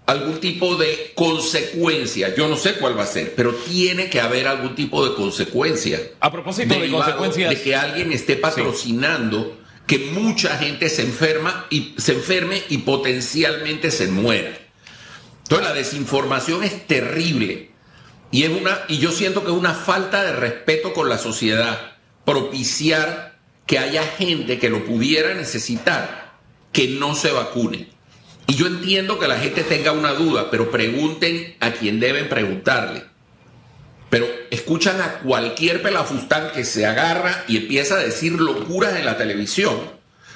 algún 0.06 0.40
tipo 0.40 0.76
de 0.76 1.12
consecuencia. 1.14 2.34
Yo 2.34 2.48
no 2.48 2.56
sé 2.56 2.74
cuál 2.74 2.98
va 2.98 3.04
a 3.04 3.06
ser, 3.06 3.34
pero 3.34 3.54
tiene 3.54 4.10
que 4.10 4.20
haber 4.20 4.48
algún 4.48 4.74
tipo 4.74 5.06
de 5.06 5.14
consecuencia. 5.14 6.00
A 6.20 6.30
propósito 6.30 6.74
de 6.74 6.90
consecuencias. 6.90 7.50
De 7.50 7.62
que 7.62 7.76
alguien 7.76 8.12
esté 8.12 8.36
patrocinando 8.36 9.58
que 9.86 9.98
mucha 9.98 10.56
gente 10.58 10.88
se 10.88 11.02
enferma 11.02 11.66
y 11.70 11.94
se 11.98 12.12
enferme 12.12 12.62
y 12.68 12.78
potencialmente 12.78 13.90
se 13.90 14.08
muera. 14.08 14.56
Entonces 15.42 15.68
la 15.68 15.74
desinformación 15.74 16.64
es 16.64 16.86
terrible 16.86 17.70
y, 18.30 18.44
es 18.44 18.50
una, 18.50 18.80
y 18.88 18.98
yo 18.98 19.12
siento 19.12 19.44
que 19.44 19.50
es 19.50 19.56
una 19.56 19.74
falta 19.74 20.24
de 20.24 20.32
respeto 20.32 20.94
con 20.94 21.08
la 21.08 21.18
sociedad 21.18 21.92
propiciar 22.24 23.38
que 23.66 23.78
haya 23.78 24.02
gente 24.04 24.58
que 24.58 24.70
lo 24.70 24.84
pudiera 24.84 25.34
necesitar 25.34 26.32
que 26.72 26.88
no 26.88 27.14
se 27.14 27.32
vacune. 27.32 27.91
Y 28.46 28.54
yo 28.54 28.66
entiendo 28.66 29.18
que 29.18 29.28
la 29.28 29.38
gente 29.38 29.62
tenga 29.62 29.92
una 29.92 30.12
duda, 30.12 30.50
pero 30.50 30.70
pregunten 30.70 31.56
a 31.60 31.72
quien 31.72 32.00
deben 32.00 32.28
preguntarle. 32.28 33.04
Pero 34.10 34.26
escuchan 34.50 35.00
a 35.00 35.20
cualquier 35.20 35.80
pelafustán 35.82 36.50
que 36.52 36.64
se 36.64 36.84
agarra 36.84 37.44
y 37.48 37.56
empieza 37.56 37.94
a 37.94 37.98
decir 37.98 38.32
locuras 38.32 38.96
en 38.96 39.06
la 39.06 39.16
televisión 39.16 39.74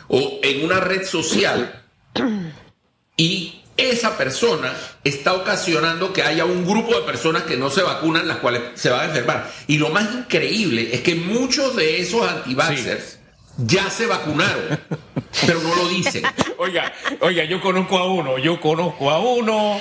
o 0.08 0.40
en 0.42 0.64
una 0.64 0.80
red 0.80 1.04
social 1.04 1.82
y 3.16 3.62
esa 3.76 4.16
persona 4.16 4.72
está 5.04 5.34
ocasionando 5.34 6.12
que 6.12 6.22
haya 6.22 6.44
un 6.44 6.66
grupo 6.66 6.94
de 6.94 7.02
personas 7.02 7.42
que 7.42 7.56
no 7.56 7.70
se 7.70 7.82
vacunan, 7.82 8.26
las 8.26 8.38
cuales 8.38 8.62
se 8.74 8.90
van 8.90 9.00
a 9.00 9.04
enfermar. 9.06 9.50
Y 9.66 9.78
lo 9.78 9.90
más 9.90 10.14
increíble 10.14 10.90
es 10.92 11.02
que 11.02 11.14
muchos 11.14 11.76
de 11.76 12.00
esos 12.00 12.26
anti 12.26 12.56
ya 13.58 13.90
se 13.90 14.06
vacunaron, 14.06 14.80
pero 15.44 15.60
no 15.60 15.74
lo 15.74 15.88
dicen. 15.88 16.24
Oiga, 16.58 16.92
oiga, 17.20 17.44
yo 17.44 17.60
conozco 17.60 17.98
a 17.98 18.12
uno, 18.12 18.38
yo 18.38 18.60
conozco 18.60 19.10
a 19.10 19.18
uno, 19.18 19.80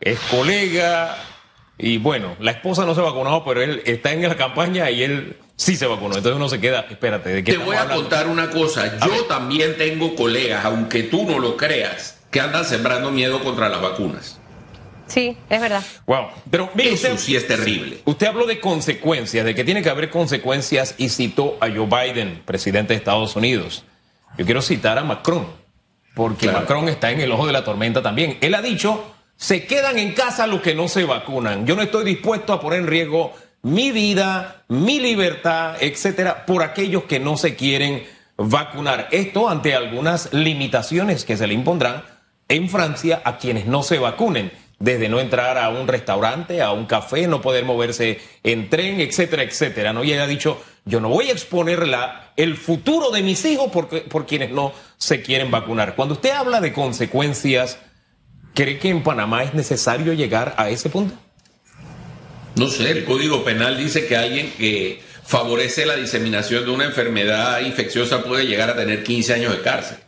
es 0.00 0.18
colega, 0.30 1.16
y 1.82 1.96
bueno, 1.96 2.36
la 2.40 2.50
esposa 2.50 2.84
no 2.84 2.94
se 2.94 3.00
vacunó, 3.00 3.42
pero 3.44 3.62
él 3.62 3.82
está 3.86 4.12
en 4.12 4.22
la 4.22 4.36
campaña 4.36 4.90
y 4.90 5.02
él 5.02 5.36
sí 5.56 5.76
se 5.76 5.86
vacunó. 5.86 6.16
Entonces 6.16 6.36
uno 6.36 6.48
se 6.48 6.60
queda, 6.60 6.86
espérate, 6.90 7.30
¿de 7.30 7.44
qué 7.44 7.52
Te 7.52 7.58
voy 7.58 7.76
a 7.76 7.88
contar 7.88 8.26
una 8.26 8.50
cosa, 8.50 8.98
yo 8.98 9.24
también 9.24 9.76
tengo 9.78 10.14
colegas, 10.14 10.64
aunque 10.64 11.04
tú 11.04 11.24
no 11.24 11.38
lo 11.38 11.56
creas 11.56 12.20
que 12.30 12.40
andan 12.40 12.64
sembrando 12.66 13.10
miedo 13.10 13.42
contra 13.42 13.68
las 13.70 13.80
vacunas. 13.80 14.38
Sí, 15.06 15.36
es 15.48 15.60
verdad. 15.60 15.82
Wow. 16.06 16.28
Pero 16.50 16.70
mire, 16.74 16.92
Eso 16.92 17.16
sí 17.16 17.34
es 17.34 17.46
terrible. 17.48 17.98
Usted 18.04 18.26
habló 18.28 18.46
de 18.46 18.60
consecuencias, 18.60 19.44
de 19.44 19.54
que 19.54 19.64
tiene 19.64 19.82
que 19.82 19.90
haber 19.90 20.10
consecuencias 20.10 20.94
y 20.98 21.08
citó 21.08 21.56
a 21.60 21.68
Joe 21.68 21.86
Biden, 21.86 22.42
presidente 22.44 22.92
de 22.92 22.98
Estados 22.98 23.34
Unidos. 23.34 23.84
Yo 24.38 24.44
quiero 24.44 24.62
citar 24.62 24.98
a 24.98 25.04
Macron, 25.04 25.46
porque 26.14 26.50
Macron 26.50 26.88
está 26.88 27.10
en 27.10 27.20
el 27.20 27.32
ojo 27.32 27.46
de 27.46 27.52
la 27.52 27.64
tormenta 27.64 28.02
también. 28.02 28.38
Él 28.40 28.54
ha 28.54 28.62
dicho, 28.62 29.14
se 29.36 29.66
quedan 29.66 29.98
en 29.98 30.12
casa 30.12 30.46
los 30.46 30.60
que 30.60 30.74
no 30.74 30.88
se 30.88 31.04
vacunan. 31.04 31.66
Yo 31.66 31.76
no 31.76 31.82
estoy 31.82 32.04
dispuesto 32.04 32.52
a 32.52 32.60
poner 32.60 32.80
en 32.80 32.86
riesgo 32.86 33.32
mi 33.62 33.90
vida, 33.90 34.64
mi 34.68 35.00
libertad, 35.00 35.76
etcétera, 35.80 36.46
por 36.46 36.62
aquellos 36.62 37.04
que 37.04 37.20
no 37.20 37.36
se 37.36 37.56
quieren 37.56 38.04
vacunar. 38.36 39.08
Esto 39.10 39.48
ante 39.48 39.74
algunas 39.74 40.32
limitaciones 40.32 41.24
que 41.24 41.36
se 41.36 41.46
le 41.46 41.54
impondrán 41.54 42.02
en 42.48 42.68
Francia 42.68 43.22
a 43.24 43.38
quienes 43.38 43.66
no 43.66 43.82
se 43.82 43.98
vacunen, 43.98 44.50
desde 44.78 45.08
no 45.08 45.20
entrar 45.20 45.58
a 45.58 45.68
un 45.68 45.86
restaurante, 45.86 46.62
a 46.62 46.72
un 46.72 46.86
café, 46.86 47.26
no 47.26 47.42
poder 47.42 47.64
moverse 47.64 48.18
en 48.42 48.70
tren, 48.70 49.00
etcétera, 49.00 49.42
etcétera. 49.42 49.92
¿no? 49.92 50.04
Y 50.04 50.12
ella 50.12 50.24
ha 50.24 50.26
dicho, 50.26 50.60
yo 50.84 51.00
no 51.00 51.08
voy 51.08 51.28
a 51.28 51.32
exponer 51.32 51.82
el 52.36 52.56
futuro 52.56 53.10
de 53.10 53.22
mis 53.22 53.44
hijos 53.44 53.70
porque, 53.72 54.00
por 54.00 54.26
quienes 54.26 54.50
no 54.50 54.72
se 54.96 55.22
quieren 55.22 55.50
vacunar. 55.50 55.94
Cuando 55.94 56.14
usted 56.14 56.30
habla 56.30 56.60
de 56.60 56.72
consecuencias, 56.72 57.78
¿cree 58.54 58.78
que 58.78 58.88
en 58.88 59.02
Panamá 59.02 59.44
es 59.44 59.54
necesario 59.54 60.12
llegar 60.12 60.54
a 60.56 60.70
ese 60.70 60.88
punto? 60.88 61.14
No 62.56 62.68
sé, 62.68 62.90
el 62.90 63.04
Código 63.04 63.44
Penal 63.44 63.76
dice 63.76 64.06
que 64.06 64.16
alguien 64.16 64.52
que 64.58 65.00
favorece 65.24 65.86
la 65.86 65.96
diseminación 65.96 66.64
de 66.64 66.70
una 66.70 66.84
enfermedad 66.84 67.60
infecciosa 67.60 68.24
puede 68.24 68.46
llegar 68.46 68.70
a 68.70 68.76
tener 68.76 69.04
15 69.04 69.34
años 69.34 69.52
de 69.52 69.62
cárcel. 69.62 69.98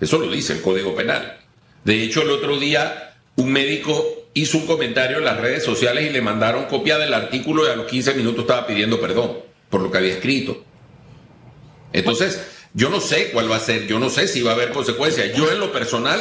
Eso 0.00 0.18
lo 0.18 0.30
dice 0.30 0.54
el 0.54 0.62
Código 0.62 0.94
Penal. 0.94 1.38
De 1.84 2.02
hecho, 2.02 2.22
el 2.22 2.30
otro 2.30 2.58
día 2.58 3.14
un 3.36 3.52
médico 3.52 4.04
hizo 4.34 4.58
un 4.58 4.66
comentario 4.66 5.18
en 5.18 5.24
las 5.24 5.40
redes 5.40 5.64
sociales 5.64 6.06
y 6.06 6.10
le 6.10 6.20
mandaron 6.20 6.64
copia 6.64 6.98
del 6.98 7.14
artículo 7.14 7.66
y 7.66 7.70
a 7.70 7.76
los 7.76 7.86
15 7.86 8.14
minutos 8.14 8.40
estaba 8.40 8.66
pidiendo 8.66 9.00
perdón 9.00 9.47
por 9.70 9.80
lo 9.80 9.90
que 9.90 9.98
había 9.98 10.14
escrito. 10.14 10.64
Entonces, 11.92 12.40
yo 12.74 12.90
no 12.90 13.00
sé 13.00 13.30
cuál 13.30 13.50
va 13.50 13.56
a 13.56 13.60
ser, 13.60 13.86
yo 13.86 13.98
no 13.98 14.10
sé 14.10 14.28
si 14.28 14.42
va 14.42 14.52
a 14.52 14.54
haber 14.54 14.72
consecuencias. 14.72 15.36
Yo 15.36 15.50
en 15.50 15.58
lo 15.60 15.72
personal 15.72 16.20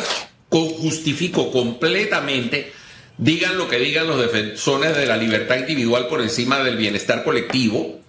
justifico 0.49 1.51
completamente, 1.51 2.71
digan 3.17 3.57
lo 3.57 3.67
que 3.67 3.79
digan 3.79 4.07
los 4.07 4.19
defensores 4.19 4.95
de 4.95 5.05
la 5.05 5.17
libertad 5.17 5.57
individual 5.57 6.07
por 6.07 6.21
encima 6.21 6.63
del 6.63 6.77
bienestar 6.77 7.23
colectivo, 7.23 7.99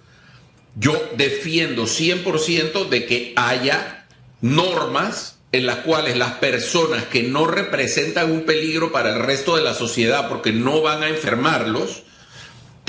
yo 0.75 1.09
defiendo 1.17 1.83
100% 1.83 2.87
de 2.89 3.05
que 3.05 3.33
haya 3.35 4.07
normas 4.41 5.39
en 5.51 5.65
las 5.65 5.77
cuales 5.77 6.15
las 6.15 6.33
personas 6.33 7.05
que 7.05 7.23
no 7.23 7.47
representan 7.47 8.31
un 8.31 8.43
peligro 8.43 8.91
para 8.91 9.15
el 9.15 9.19
resto 9.19 9.55
de 9.55 9.63
la 9.63 9.73
sociedad 9.73 10.29
porque 10.29 10.53
no 10.53 10.81
van 10.81 11.03
a 11.03 11.09
enfermarlos, 11.09 12.03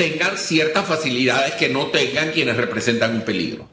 tengan 0.01 0.39
ciertas 0.39 0.87
facilidades 0.87 1.57
que 1.57 1.69
no 1.69 1.89
tengan 1.89 2.31
quienes 2.31 2.57
representan 2.57 3.17
un 3.17 3.21
peligro. 3.21 3.69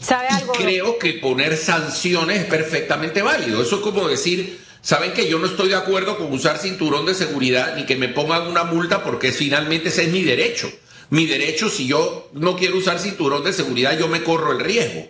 ¿Sabe 0.00 0.26
algo? 0.26 0.52
creo 0.52 0.98
que 0.98 1.12
poner 1.12 1.56
sanciones 1.56 2.40
es 2.40 2.46
perfectamente 2.46 3.22
válido. 3.22 3.62
Eso 3.62 3.76
es 3.76 3.82
como 3.82 4.08
decir, 4.08 4.58
saben 4.82 5.12
que 5.12 5.28
yo 5.28 5.38
no 5.38 5.46
estoy 5.46 5.68
de 5.68 5.76
acuerdo 5.76 6.18
con 6.18 6.32
usar 6.32 6.58
cinturón 6.58 7.06
de 7.06 7.14
seguridad 7.14 7.76
ni 7.76 7.86
que 7.86 7.94
me 7.94 8.08
pongan 8.08 8.48
una 8.48 8.64
multa 8.64 9.04
porque 9.04 9.30
finalmente 9.30 9.90
ese 9.90 10.02
es 10.02 10.08
mi 10.08 10.24
derecho. 10.24 10.68
Mi 11.10 11.26
derecho, 11.26 11.70
si 11.70 11.86
yo 11.86 12.30
no 12.32 12.56
quiero 12.56 12.76
usar 12.76 12.98
cinturón 12.98 13.44
de 13.44 13.52
seguridad, 13.52 13.96
yo 13.96 14.08
me 14.08 14.24
corro 14.24 14.50
el 14.50 14.58
riesgo. 14.58 15.06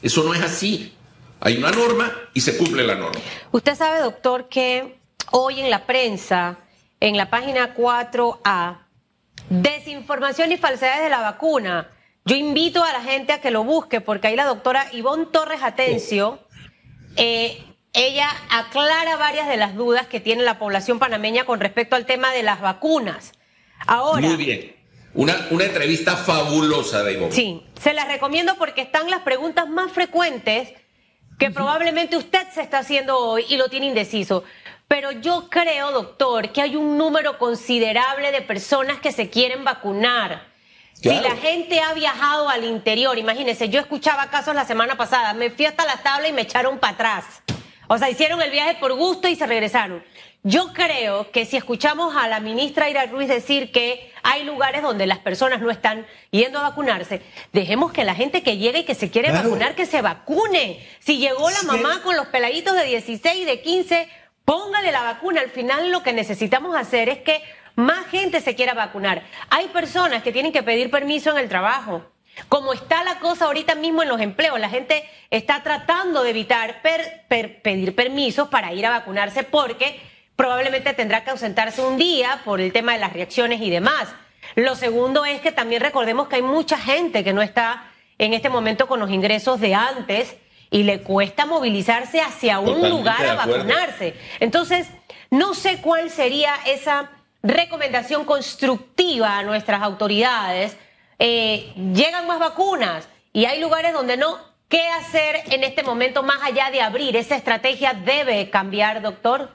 Eso 0.00 0.24
no 0.24 0.32
es 0.32 0.40
así. 0.40 0.94
Hay 1.40 1.58
una 1.58 1.70
norma 1.70 2.10
y 2.32 2.40
se 2.40 2.56
cumple 2.56 2.84
la 2.84 2.94
norma. 2.94 3.20
Usted 3.52 3.74
sabe, 3.74 4.00
doctor, 4.00 4.48
que 4.48 4.96
hoy 5.30 5.60
en 5.60 5.68
la 5.68 5.84
prensa, 5.84 6.56
en 7.00 7.18
la 7.18 7.28
página 7.28 7.74
4A, 7.76 8.83
desinformación 9.50 10.52
y 10.52 10.56
falsedades 10.56 11.02
de 11.02 11.10
la 11.10 11.20
vacuna. 11.20 11.90
Yo 12.24 12.36
invito 12.36 12.82
a 12.82 12.92
la 12.92 13.02
gente 13.02 13.32
a 13.32 13.40
que 13.40 13.50
lo 13.50 13.64
busque 13.64 14.00
porque 14.00 14.28
ahí 14.28 14.36
la 14.36 14.46
doctora 14.46 14.86
Ivonne 14.92 15.26
Torres 15.26 15.62
Atencio, 15.62 16.38
eh, 17.16 17.62
ella 17.92 18.28
aclara 18.50 19.16
varias 19.16 19.46
de 19.46 19.56
las 19.56 19.74
dudas 19.74 20.06
que 20.06 20.20
tiene 20.20 20.42
la 20.42 20.58
población 20.58 20.98
panameña 20.98 21.44
con 21.44 21.60
respecto 21.60 21.96
al 21.96 22.06
tema 22.06 22.32
de 22.32 22.42
las 22.42 22.60
vacunas. 22.60 23.32
Ahora, 23.86 24.26
Muy 24.26 24.36
bien. 24.36 24.74
Una, 25.12 25.46
una 25.50 25.64
entrevista 25.64 26.16
fabulosa 26.16 27.04
de 27.04 27.12
Ivonne. 27.12 27.32
Sí, 27.32 27.62
se 27.80 27.92
las 27.92 28.08
recomiendo 28.08 28.56
porque 28.56 28.80
están 28.80 29.08
las 29.10 29.20
preguntas 29.20 29.68
más 29.68 29.92
frecuentes 29.92 30.72
que 31.38 31.50
probablemente 31.50 32.16
usted 32.16 32.46
se 32.52 32.62
está 32.62 32.78
haciendo 32.78 33.16
hoy 33.18 33.44
y 33.48 33.56
lo 33.56 33.68
tiene 33.68 33.86
indeciso. 33.86 34.44
Pero 34.88 35.12
yo 35.12 35.48
creo, 35.50 35.90
doctor, 35.92 36.50
que 36.52 36.60
hay 36.62 36.76
un 36.76 36.96
número 36.98 37.38
considerable 37.38 38.30
de 38.32 38.42
personas 38.42 38.98
que 39.00 39.12
se 39.12 39.30
quieren 39.30 39.64
vacunar. 39.64 40.52
Claro. 41.02 41.18
Si 41.18 41.28
la 41.28 41.36
gente 41.36 41.80
ha 41.80 41.92
viajado 41.94 42.48
al 42.48 42.64
interior, 42.64 43.18
imagínense, 43.18 43.68
yo 43.68 43.80
escuchaba 43.80 44.30
casos 44.30 44.54
la 44.54 44.64
semana 44.64 44.96
pasada, 44.96 45.32
me 45.34 45.50
fui 45.50 45.66
hasta 45.66 45.84
la 45.84 45.96
tabla 46.02 46.28
y 46.28 46.32
me 46.32 46.42
echaron 46.42 46.78
para 46.78 46.94
atrás. 46.94 47.24
O 47.88 47.98
sea, 47.98 48.08
hicieron 48.08 48.40
el 48.40 48.50
viaje 48.50 48.76
por 48.80 48.94
gusto 48.94 49.28
y 49.28 49.36
se 49.36 49.46
regresaron. 49.46 50.02
Yo 50.42 50.72
creo 50.74 51.30
que 51.30 51.46
si 51.46 51.56
escuchamos 51.56 52.14
a 52.16 52.28
la 52.28 52.38
ministra 52.40 52.88
Ira 52.90 53.06
Ruiz 53.06 53.28
decir 53.28 53.72
que 53.72 54.12
hay 54.22 54.44
lugares 54.44 54.82
donde 54.82 55.06
las 55.06 55.18
personas 55.18 55.60
no 55.62 55.70
están 55.70 56.06
yendo 56.30 56.58
a 56.58 56.62
vacunarse, 56.68 57.22
dejemos 57.52 57.92
que 57.92 58.04
la 58.04 58.14
gente 58.14 58.42
que 58.42 58.58
llegue 58.58 58.80
y 58.80 58.84
que 58.84 58.94
se 58.94 59.10
quiere 59.10 59.28
Claro. 59.30 59.48
vacunar, 59.48 59.74
que 59.74 59.86
se 59.86 60.02
vacune. 60.02 60.86
Si 61.00 61.18
llegó 61.18 61.48
la 61.50 61.62
mamá 61.62 62.02
con 62.02 62.16
los 62.16 62.26
peladitos 62.26 62.74
de 62.74 62.84
16 62.84 63.36
y 63.40 63.44
de 63.44 63.60
15, 63.62 64.08
póngale 64.44 64.92
la 64.92 65.02
vacuna. 65.02 65.40
Al 65.40 65.50
final 65.50 65.90
lo 65.90 66.02
que 66.02 66.12
necesitamos 66.12 66.76
hacer 66.76 67.08
es 67.08 67.18
que 67.18 67.42
más 67.74 68.06
gente 68.06 68.40
se 68.40 68.54
quiera 68.54 68.74
vacunar. 68.74 69.22
Hay 69.50 69.68
personas 69.68 70.22
que 70.22 70.32
tienen 70.32 70.52
que 70.52 70.62
pedir 70.62 70.90
permiso 70.90 71.30
en 71.30 71.38
el 71.38 71.48
trabajo. 71.48 72.04
Como 72.48 72.72
está 72.72 73.04
la 73.04 73.20
cosa 73.20 73.46
ahorita 73.46 73.74
mismo 73.74 74.02
en 74.02 74.08
los 74.08 74.20
empleos, 74.20 74.58
la 74.58 74.68
gente 74.68 75.08
está 75.30 75.62
tratando 75.62 76.22
de 76.22 76.30
evitar 76.30 76.82
pedir 76.82 77.94
permisos 77.94 78.48
para 78.48 78.72
ir 78.72 78.84
a 78.86 78.90
vacunarse 78.90 79.44
porque 79.44 80.00
probablemente 80.34 80.94
tendrá 80.94 81.22
que 81.22 81.30
ausentarse 81.30 81.82
un 81.82 81.96
día 81.96 82.40
por 82.44 82.60
el 82.60 82.72
tema 82.72 82.92
de 82.92 82.98
las 82.98 83.12
reacciones 83.12 83.60
y 83.60 83.70
demás. 83.70 84.08
Lo 84.56 84.74
segundo 84.74 85.24
es 85.24 85.40
que 85.40 85.52
también 85.52 85.80
recordemos 85.80 86.28
que 86.28 86.36
hay 86.36 86.42
mucha 86.42 86.76
gente 86.76 87.22
que 87.22 87.32
no 87.32 87.40
está 87.40 87.84
en 88.18 88.34
este 88.34 88.48
momento 88.48 88.86
con 88.88 89.00
los 89.00 89.10
ingresos 89.10 89.60
de 89.60 89.74
antes 89.74 90.36
y 90.74 90.82
le 90.82 91.02
cuesta 91.02 91.46
movilizarse 91.46 92.20
hacia 92.20 92.58
un 92.58 92.66
Totalmente 92.66 92.90
lugar 92.90 93.26
a 93.26 93.34
vacunarse. 93.36 94.14
Entonces, 94.40 94.88
no 95.30 95.54
sé 95.54 95.78
cuál 95.80 96.10
sería 96.10 96.52
esa 96.66 97.12
recomendación 97.44 98.24
constructiva 98.24 99.38
a 99.38 99.44
nuestras 99.44 99.82
autoridades. 99.82 100.76
Eh, 101.20 101.72
llegan 101.94 102.26
más 102.26 102.40
vacunas 102.40 103.08
y 103.32 103.44
hay 103.44 103.60
lugares 103.60 103.92
donde 103.92 104.16
no. 104.16 104.36
¿Qué 104.68 104.80
hacer 104.88 105.42
en 105.52 105.62
este 105.62 105.84
momento 105.84 106.24
más 106.24 106.42
allá 106.42 106.72
de 106.72 106.80
abrir? 106.80 107.14
¿Esa 107.14 107.36
estrategia 107.36 107.94
debe 107.94 108.50
cambiar, 108.50 109.00
doctor? 109.00 109.52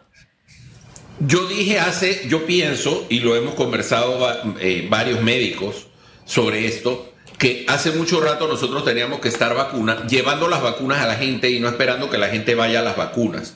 Yo 1.20 1.46
dije 1.48 1.82
hace, 1.82 2.30
yo 2.30 2.46
pienso, 2.46 3.06
y 3.10 3.20
lo 3.20 3.36
hemos 3.36 3.56
conversado 3.56 4.26
eh, 4.62 4.88
varios 4.90 5.22
médicos 5.22 5.88
sobre 6.24 6.66
esto, 6.66 7.12
que 7.40 7.66
hace 7.70 7.92
mucho 7.92 8.20
rato 8.20 8.48
nosotros 8.48 8.84
teníamos 8.84 9.22
que 9.22 9.30
estar 9.30 9.56
vacuna, 9.56 10.06
llevando 10.06 10.50
las 10.50 10.62
vacunas 10.62 11.00
a 11.00 11.08
la 11.08 11.16
gente 11.16 11.50
y 11.50 11.60
no 11.60 11.70
esperando 11.70 12.10
que 12.10 12.18
la 12.18 12.28
gente 12.28 12.54
vaya 12.54 12.82
a 12.82 12.84
las 12.84 12.98
vacunas. 12.98 13.56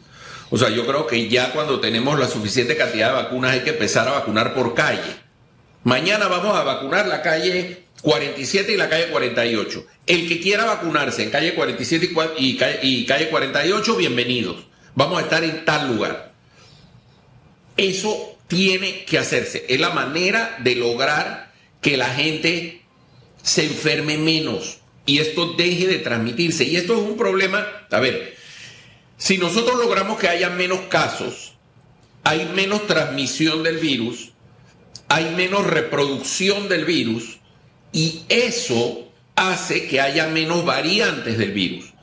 O 0.50 0.58
sea, 0.58 0.70
yo 0.70 0.88
creo 0.88 1.06
que 1.06 1.28
ya 1.28 1.52
cuando 1.52 1.82
tenemos 1.82 2.18
la 2.18 2.28
suficiente 2.28 2.78
cantidad 2.78 3.10
de 3.10 3.24
vacunas 3.24 3.52
hay 3.52 3.60
que 3.60 3.72
empezar 3.72 4.08
a 4.08 4.12
vacunar 4.12 4.54
por 4.54 4.74
calle. 4.74 5.02
Mañana 5.84 6.30
vamos 6.30 6.56
a 6.56 6.64
vacunar 6.64 7.08
la 7.08 7.22
calle 7.22 7.84
47 8.02 8.72
y 8.72 8.78
la 8.78 8.88
calle 8.88 9.08
48. 9.10 9.86
El 10.08 10.30
que 10.30 10.40
quiera 10.40 10.64
vacunarse 10.64 11.22
en 11.22 11.30
calle 11.30 11.54
47 11.54 12.12
y 12.38 12.58
y 12.84 13.06
calle 13.06 13.30
48, 13.30 13.96
bienvenidos. 13.98 14.64
Vamos 14.96 15.20
a 15.20 15.24
estar 15.24 15.44
en 15.44 15.66
tal 15.66 15.94
lugar. 15.94 16.32
Eso 17.76 18.38
tiene 18.48 19.04
que 19.04 19.18
hacerse. 19.18 19.66
Es 19.68 19.80
la 19.82 19.90
manera 19.90 20.56
de 20.60 20.76
lograr 20.76 21.52
que 21.82 21.98
la 21.98 22.10
gente 22.10 22.83
se 23.44 23.66
enferme 23.66 24.18
menos 24.18 24.80
y 25.06 25.20
esto 25.20 25.54
deje 25.54 25.86
de 25.86 26.00
transmitirse. 26.00 26.64
Y 26.64 26.78
esto 26.78 26.94
es 26.94 27.00
un 27.00 27.18
problema, 27.18 27.68
a 27.92 28.00
ver, 28.00 28.36
si 29.18 29.38
nosotros 29.38 29.78
logramos 29.78 30.18
que 30.18 30.30
haya 30.30 30.50
menos 30.50 30.80
casos, 30.90 31.54
hay 32.24 32.50
menos 32.56 32.88
transmisión 32.88 33.62
del 33.62 33.78
virus, 33.78 34.32
hay 35.10 35.30
menos 35.36 35.68
reproducción 35.68 36.68
del 36.70 36.86
virus 36.86 37.38
y 37.92 38.24
eso 38.30 39.12
hace 39.36 39.88
que 39.88 40.02
haya 40.02 40.28
menos 40.28 40.66
variantes 40.66 41.38
del 41.38 41.52
virus. 41.52 41.94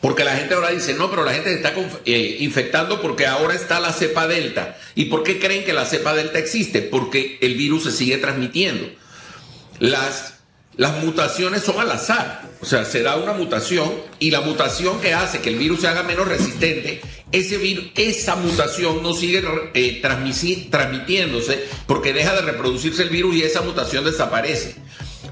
Porque 0.00 0.22
la 0.22 0.36
gente 0.36 0.52
ahora 0.52 0.70
dice, 0.70 0.92
no, 0.92 1.08
pero 1.08 1.24
la 1.24 1.32
gente 1.32 1.48
se 1.48 1.56
está 1.56 1.72
eh, 2.04 2.36
infectando 2.40 3.00
porque 3.00 3.26
ahora 3.26 3.54
está 3.54 3.80
la 3.80 3.90
cepa 3.90 4.26
delta. 4.26 4.76
¿Y 4.94 5.06
por 5.06 5.22
qué 5.22 5.38
creen 5.38 5.64
que 5.64 5.72
la 5.72 5.86
cepa 5.86 6.14
delta 6.14 6.38
existe? 6.38 6.82
Porque 6.82 7.38
el 7.40 7.54
virus 7.54 7.84
se 7.84 7.92
sigue 7.92 8.18
transmitiendo. 8.18 8.86
Las, 9.78 10.33
las 10.76 11.02
mutaciones 11.04 11.62
son 11.62 11.80
al 11.80 11.90
azar. 11.90 12.42
O 12.60 12.66
sea, 12.66 12.84
se 12.84 13.02
da 13.02 13.16
una 13.16 13.32
mutación 13.34 13.92
y 14.18 14.30
la 14.30 14.40
mutación 14.40 15.00
que 15.00 15.12
hace 15.12 15.40
que 15.40 15.50
el 15.50 15.56
virus 15.56 15.82
se 15.82 15.88
haga 15.88 16.02
menos 16.02 16.26
resistente, 16.26 17.00
ese 17.30 17.58
virus, 17.58 17.86
esa 17.96 18.36
mutación 18.36 19.02
no 19.02 19.12
sigue 19.12 19.42
eh, 19.74 20.00
transmitiéndose 20.70 21.64
porque 21.86 22.12
deja 22.12 22.34
de 22.34 22.42
reproducirse 22.42 23.02
el 23.02 23.08
virus 23.10 23.34
y 23.36 23.42
esa 23.42 23.60
mutación 23.62 24.04
desaparece. 24.04 24.76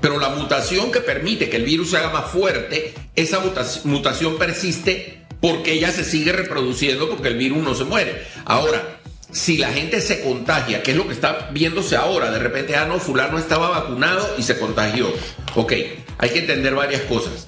Pero 0.01 0.19
la 0.19 0.31
mutación 0.31 0.91
que 0.91 1.01
permite 1.01 1.49
que 1.49 1.57
el 1.57 1.65
virus 1.65 1.91
se 1.91 1.97
haga 1.99 2.11
más 2.11 2.31
fuerte, 2.31 2.93
esa 3.15 3.39
muta- 3.41 3.67
mutación 3.85 4.37
persiste 4.37 5.21
porque 5.41 5.73
ella 5.75 5.91
se 5.93 6.05
sigue 6.05 6.33
reproduciendo 6.33 7.09
porque 7.09 7.29
el 7.29 7.37
virus 7.37 7.59
no 7.63 7.75
se 7.75 7.85
muere. 7.85 8.25
Ahora, 8.45 9.01
si 9.33 9.57
la 9.57 9.73
gente 9.73 10.01
se 10.01 10.21
contagia, 10.23 10.83
que 10.83 10.91
es 10.93 10.97
lo 10.97 11.07
que 11.09 11.15
está 11.15 11.49
viéndose 11.53 11.97
ahora, 11.97 12.31
de 12.31 12.39
repente, 12.39 12.77
ah, 12.77 12.85
no, 12.85 13.01
fulano 13.01 13.39
estaba 13.39 13.71
vacunado 13.71 14.35
y 14.39 14.43
se 14.43 14.59
contagió. 14.59 15.13
Ok, 15.55 15.73
hay 16.19 16.31
que 16.31 16.41
entender 16.41 16.75
varias 16.75 17.03
cosas. 17.03 17.47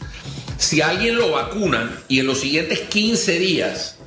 Si 0.56 0.80
alguien 0.80 1.16
lo 1.16 1.32
vacunan 1.32 1.94
y 2.08 2.20
en 2.20 2.26
los 2.26 2.40
siguientes 2.40 2.80
15 2.80 3.38
días 3.38 3.98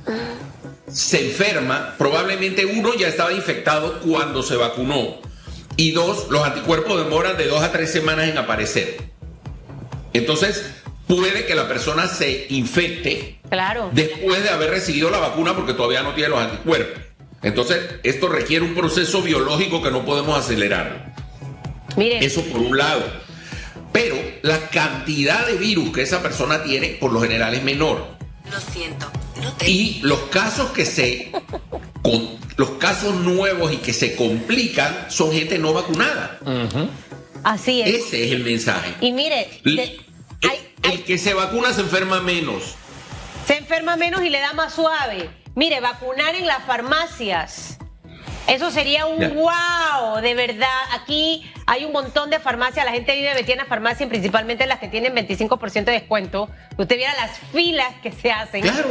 se 0.92 1.26
enferma, 1.26 1.94
probablemente 1.98 2.66
uno 2.66 2.94
ya 2.94 3.08
estaba 3.08 3.32
infectado 3.32 4.00
cuando 4.00 4.42
se 4.42 4.56
vacunó. 4.56 5.20
Y 5.76 5.92
dos, 5.92 6.26
los 6.30 6.42
anticuerpos 6.44 6.98
demoran 7.04 7.36
de 7.36 7.46
dos 7.46 7.62
a 7.62 7.70
tres 7.70 7.92
semanas 7.92 8.28
en 8.28 8.38
aparecer. 8.38 8.96
Entonces, 10.12 10.64
puede 11.06 11.46
que 11.46 11.54
la 11.54 11.68
persona 11.68 12.08
se 12.08 12.46
infecte 12.48 13.38
Claro. 13.48 13.90
después 13.92 14.42
de 14.42 14.50
haber 14.50 14.70
recibido 14.70 15.10
la 15.10 15.18
vacuna 15.18 15.54
porque 15.54 15.74
todavía 15.74 16.02
no 16.02 16.14
tiene 16.14 16.30
los 16.30 16.40
anticuerpos. 16.40 17.02
Entonces, 17.42 17.78
esto 18.02 18.28
requiere 18.28 18.64
un 18.64 18.74
proceso 18.74 19.22
biológico 19.22 19.82
que 19.82 19.90
no 19.90 20.04
podemos 20.04 20.38
acelerar. 20.38 21.14
Mire, 21.96 22.24
Eso 22.24 22.42
por 22.44 22.60
un 22.60 22.76
lado. 22.76 23.02
Pero 23.92 24.16
la 24.42 24.68
cantidad 24.68 25.46
de 25.46 25.56
virus 25.56 25.92
que 25.92 26.02
esa 26.02 26.22
persona 26.22 26.62
tiene, 26.62 26.90
por 27.00 27.12
lo 27.12 27.20
general, 27.20 27.54
es 27.54 27.62
menor. 27.62 28.06
Lo 28.50 28.60
siento, 28.60 29.10
no 29.42 29.52
te... 29.52 29.70
Y 29.70 30.00
los 30.02 30.20
casos 30.30 30.70
que 30.70 30.84
se 30.84 31.32
con 32.02 32.38
los 32.56 32.70
casos 32.72 33.14
nuevos 33.14 33.72
y 33.72 33.76
que 33.76 33.92
se 33.92 34.16
complican 34.16 35.06
son 35.08 35.32
gente 35.32 35.58
no 35.58 35.72
vacunada. 35.72 36.38
Así 37.44 37.82
es. 37.82 38.06
Ese 38.06 38.26
es 38.26 38.32
el 38.32 38.44
mensaje. 38.44 38.94
Y 39.00 39.12
mire, 39.12 39.48
el, 39.64 41.04
que 41.04 41.18
se 41.18 41.34
vacuna 41.34 41.72
se 41.72 41.82
enferma 41.82 42.20
menos. 42.20 42.74
se 43.46 43.58
enferma 43.58 43.96
menos 43.96 44.22
y 44.22 44.30
le 44.30 44.40
da 44.40 44.52
más 44.54 44.74
suave. 44.74 45.30
Mire, 45.58 45.80
vacunar 45.80 46.36
en 46.36 46.46
las 46.46 46.62
farmacias. 46.62 47.78
Eso 48.46 48.70
sería 48.70 49.06
un 49.06 49.18
wow, 49.34 50.20
de 50.22 50.34
verdad. 50.36 50.68
Aquí 50.92 51.50
hay 51.66 51.84
un 51.84 51.90
montón 51.90 52.30
de 52.30 52.38
farmacias, 52.38 52.86
la 52.86 52.92
gente 52.92 53.16
vive 53.16 53.34
metida 53.34 53.54
en 53.54 53.58
la 53.58 53.64
farmacia, 53.64 54.06
y 54.06 54.08
principalmente 54.08 54.68
las 54.68 54.78
que 54.78 54.86
tienen 54.86 55.16
25% 55.16 55.84
de 55.86 55.90
descuento. 55.90 56.48
Usted 56.76 56.96
viera 56.96 57.12
las 57.16 57.40
filas 57.52 57.92
que 58.04 58.12
se 58.12 58.30
hacen. 58.30 58.62
Claro. 58.62 58.88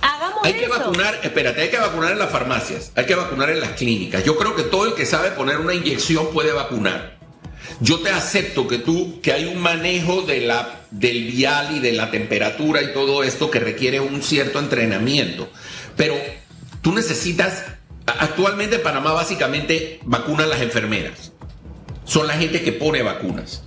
Hagamos 0.00 0.38
Hay 0.42 0.54
que 0.54 0.68
vacunar, 0.68 1.20
espérate, 1.22 1.60
hay 1.60 1.68
que 1.68 1.76
vacunar 1.76 2.12
en 2.12 2.18
las 2.18 2.30
farmacias, 2.30 2.92
hay 2.96 3.04
que 3.04 3.14
vacunar 3.14 3.50
en 3.50 3.60
las 3.60 3.72
clínicas. 3.72 4.24
Yo 4.24 4.38
creo 4.38 4.56
que 4.56 4.62
todo 4.62 4.86
el 4.86 4.94
que 4.94 5.04
sabe 5.04 5.32
poner 5.32 5.58
una 5.58 5.74
inyección 5.74 6.32
puede 6.32 6.54
vacunar. 6.54 7.18
Yo 7.80 8.00
te 8.00 8.10
acepto 8.10 8.66
que 8.66 8.78
tú, 8.78 9.20
que 9.20 9.32
hay 9.32 9.44
un 9.44 9.58
manejo 9.58 10.22
de 10.22 10.40
la, 10.40 10.80
del 10.90 11.26
vial 11.26 11.76
y 11.76 11.78
de 11.80 11.92
la 11.92 12.10
temperatura 12.10 12.82
y 12.82 12.92
todo 12.92 13.22
esto 13.22 13.50
que 13.50 13.60
requiere 13.60 14.00
un 14.00 14.22
cierto 14.22 14.58
entrenamiento. 14.58 15.50
Pero 16.00 16.14
tú 16.80 16.94
necesitas, 16.94 17.62
a- 18.06 18.12
actualmente 18.24 18.76
en 18.76 18.82
Panamá 18.82 19.12
básicamente 19.12 20.00
vacunan 20.04 20.48
las 20.48 20.62
enfermeras. 20.62 21.32
Son 22.06 22.26
la 22.26 22.32
gente 22.38 22.62
que 22.62 22.72
pone 22.72 23.02
vacunas. 23.02 23.64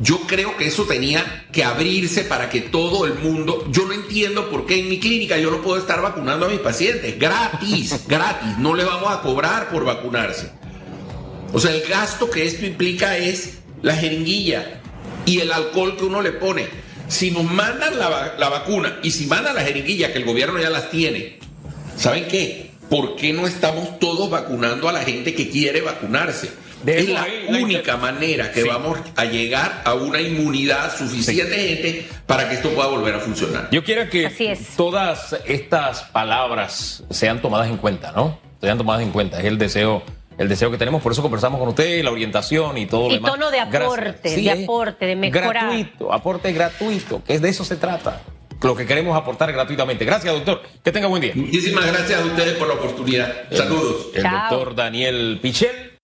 Yo 0.00 0.22
creo 0.26 0.56
que 0.56 0.66
eso 0.66 0.86
tenía 0.86 1.46
que 1.52 1.62
abrirse 1.62 2.24
para 2.24 2.50
que 2.50 2.62
todo 2.62 3.06
el 3.06 3.14
mundo. 3.14 3.64
Yo 3.70 3.86
no 3.86 3.92
entiendo 3.92 4.50
por 4.50 4.66
qué 4.66 4.80
en 4.80 4.88
mi 4.88 4.98
clínica 4.98 5.38
yo 5.38 5.52
no 5.52 5.62
puedo 5.62 5.78
estar 5.78 6.02
vacunando 6.02 6.46
a 6.46 6.48
mis 6.48 6.58
pacientes. 6.58 7.16
Gratis, 7.16 8.00
gratis. 8.08 8.58
No 8.58 8.74
le 8.74 8.82
vamos 8.84 9.12
a 9.12 9.20
cobrar 9.22 9.68
por 9.70 9.84
vacunarse. 9.84 10.50
O 11.52 11.60
sea, 11.60 11.70
el 11.70 11.82
gasto 11.88 12.28
que 12.28 12.44
esto 12.44 12.66
implica 12.66 13.16
es 13.18 13.58
la 13.82 13.94
jeringuilla 13.94 14.80
y 15.26 15.38
el 15.38 15.52
alcohol 15.52 15.96
que 15.96 16.04
uno 16.06 16.22
le 16.22 16.32
pone. 16.32 16.66
Si 17.06 17.30
nos 17.30 17.44
mandan 17.44 17.96
la, 17.96 18.34
la 18.36 18.48
vacuna 18.48 18.98
y 19.04 19.12
si 19.12 19.26
mandan 19.26 19.54
la 19.54 19.62
jeringuilla, 19.62 20.12
que 20.12 20.18
el 20.18 20.24
gobierno 20.24 20.58
ya 20.60 20.70
las 20.70 20.90
tiene, 20.90 21.38
¿saben 21.96 22.26
qué? 22.28 22.70
¿Por 22.88 23.16
qué 23.16 23.32
no 23.32 23.46
estamos 23.46 23.98
todos 23.98 24.28
vacunando 24.28 24.88
a 24.88 24.92
la 24.92 25.00
gente 25.00 25.34
que 25.34 25.48
quiere 25.48 25.80
vacunarse? 25.80 26.50
De 26.84 26.98
es 26.98 27.08
la 27.10 27.22
ahí 27.22 27.46
única 27.48 27.96
manera 27.96 28.50
que 28.50 28.62
Sí. 28.62 28.68
vamos 28.68 28.98
a 29.14 29.24
llegar 29.24 29.82
a 29.84 29.94
una 29.94 30.20
inmunidad 30.20 30.94
suficiente 30.96 31.54
gente 31.56 32.08
para 32.26 32.48
que 32.48 32.56
esto 32.56 32.70
pueda 32.70 32.88
volver 32.88 33.14
a 33.14 33.20
funcionar. 33.20 33.68
Yo 33.70 33.84
quiero 33.84 34.10
que 34.10 34.26
Así 34.26 34.46
es. 34.46 34.76
todas 34.76 35.36
estas 35.46 36.02
palabras 36.02 37.04
sean 37.10 37.40
tomadas 37.40 37.68
en 37.68 37.76
cuenta, 37.76 38.10
¿no? 38.12 38.36
Sean 38.60 38.78
tomadas 38.78 39.02
en 39.02 39.12
cuenta. 39.12 39.38
Es 39.38 39.44
el 39.44 39.58
deseo, 39.58 40.02
el 40.38 40.48
deseo 40.48 40.72
que 40.72 40.76
tenemos. 40.76 41.00
Por 41.02 41.12
eso 41.12 41.22
conversamos 41.22 41.60
con 41.60 41.68
usted, 41.68 42.02
la 42.02 42.10
orientación 42.10 42.76
y 42.76 42.86
todo 42.86 43.02
lo 43.02 43.10
Y 43.10 43.14
demás. 43.14 43.30
tono 43.32 43.50
de 43.52 43.60
aporte, 43.60 44.28
de 44.36 44.50
es 44.50 44.62
aporte, 44.64 45.06
de 45.06 45.14
mejorar. 45.16 45.52
Gratuito, 45.68 46.12
aporte 46.12 46.52
gratuito, 46.52 47.22
que 47.24 47.34
es 47.34 47.40
de 47.42 47.48
eso 47.48 47.64
se 47.64 47.76
trata. 47.76 48.20
Lo 48.62 48.76
que 48.76 48.86
queremos 48.86 49.16
aportar 49.16 49.52
gratuitamente. 49.52 50.04
Gracias, 50.04 50.32
doctor. 50.32 50.62
Que 50.84 50.92
tenga 50.92 51.08
buen 51.08 51.22
día. 51.22 51.32
Muchísimas 51.34 51.86
gracias 51.86 52.20
a 52.20 52.24
ustedes 52.24 52.54
por 52.56 52.68
la 52.68 52.74
oportunidad. 52.74 53.32
Saludos. 53.50 54.08
El 54.14 54.22
Chao. 54.22 54.50
doctor 54.50 54.74
Daniel 54.74 55.38
Pichel. 55.42 55.91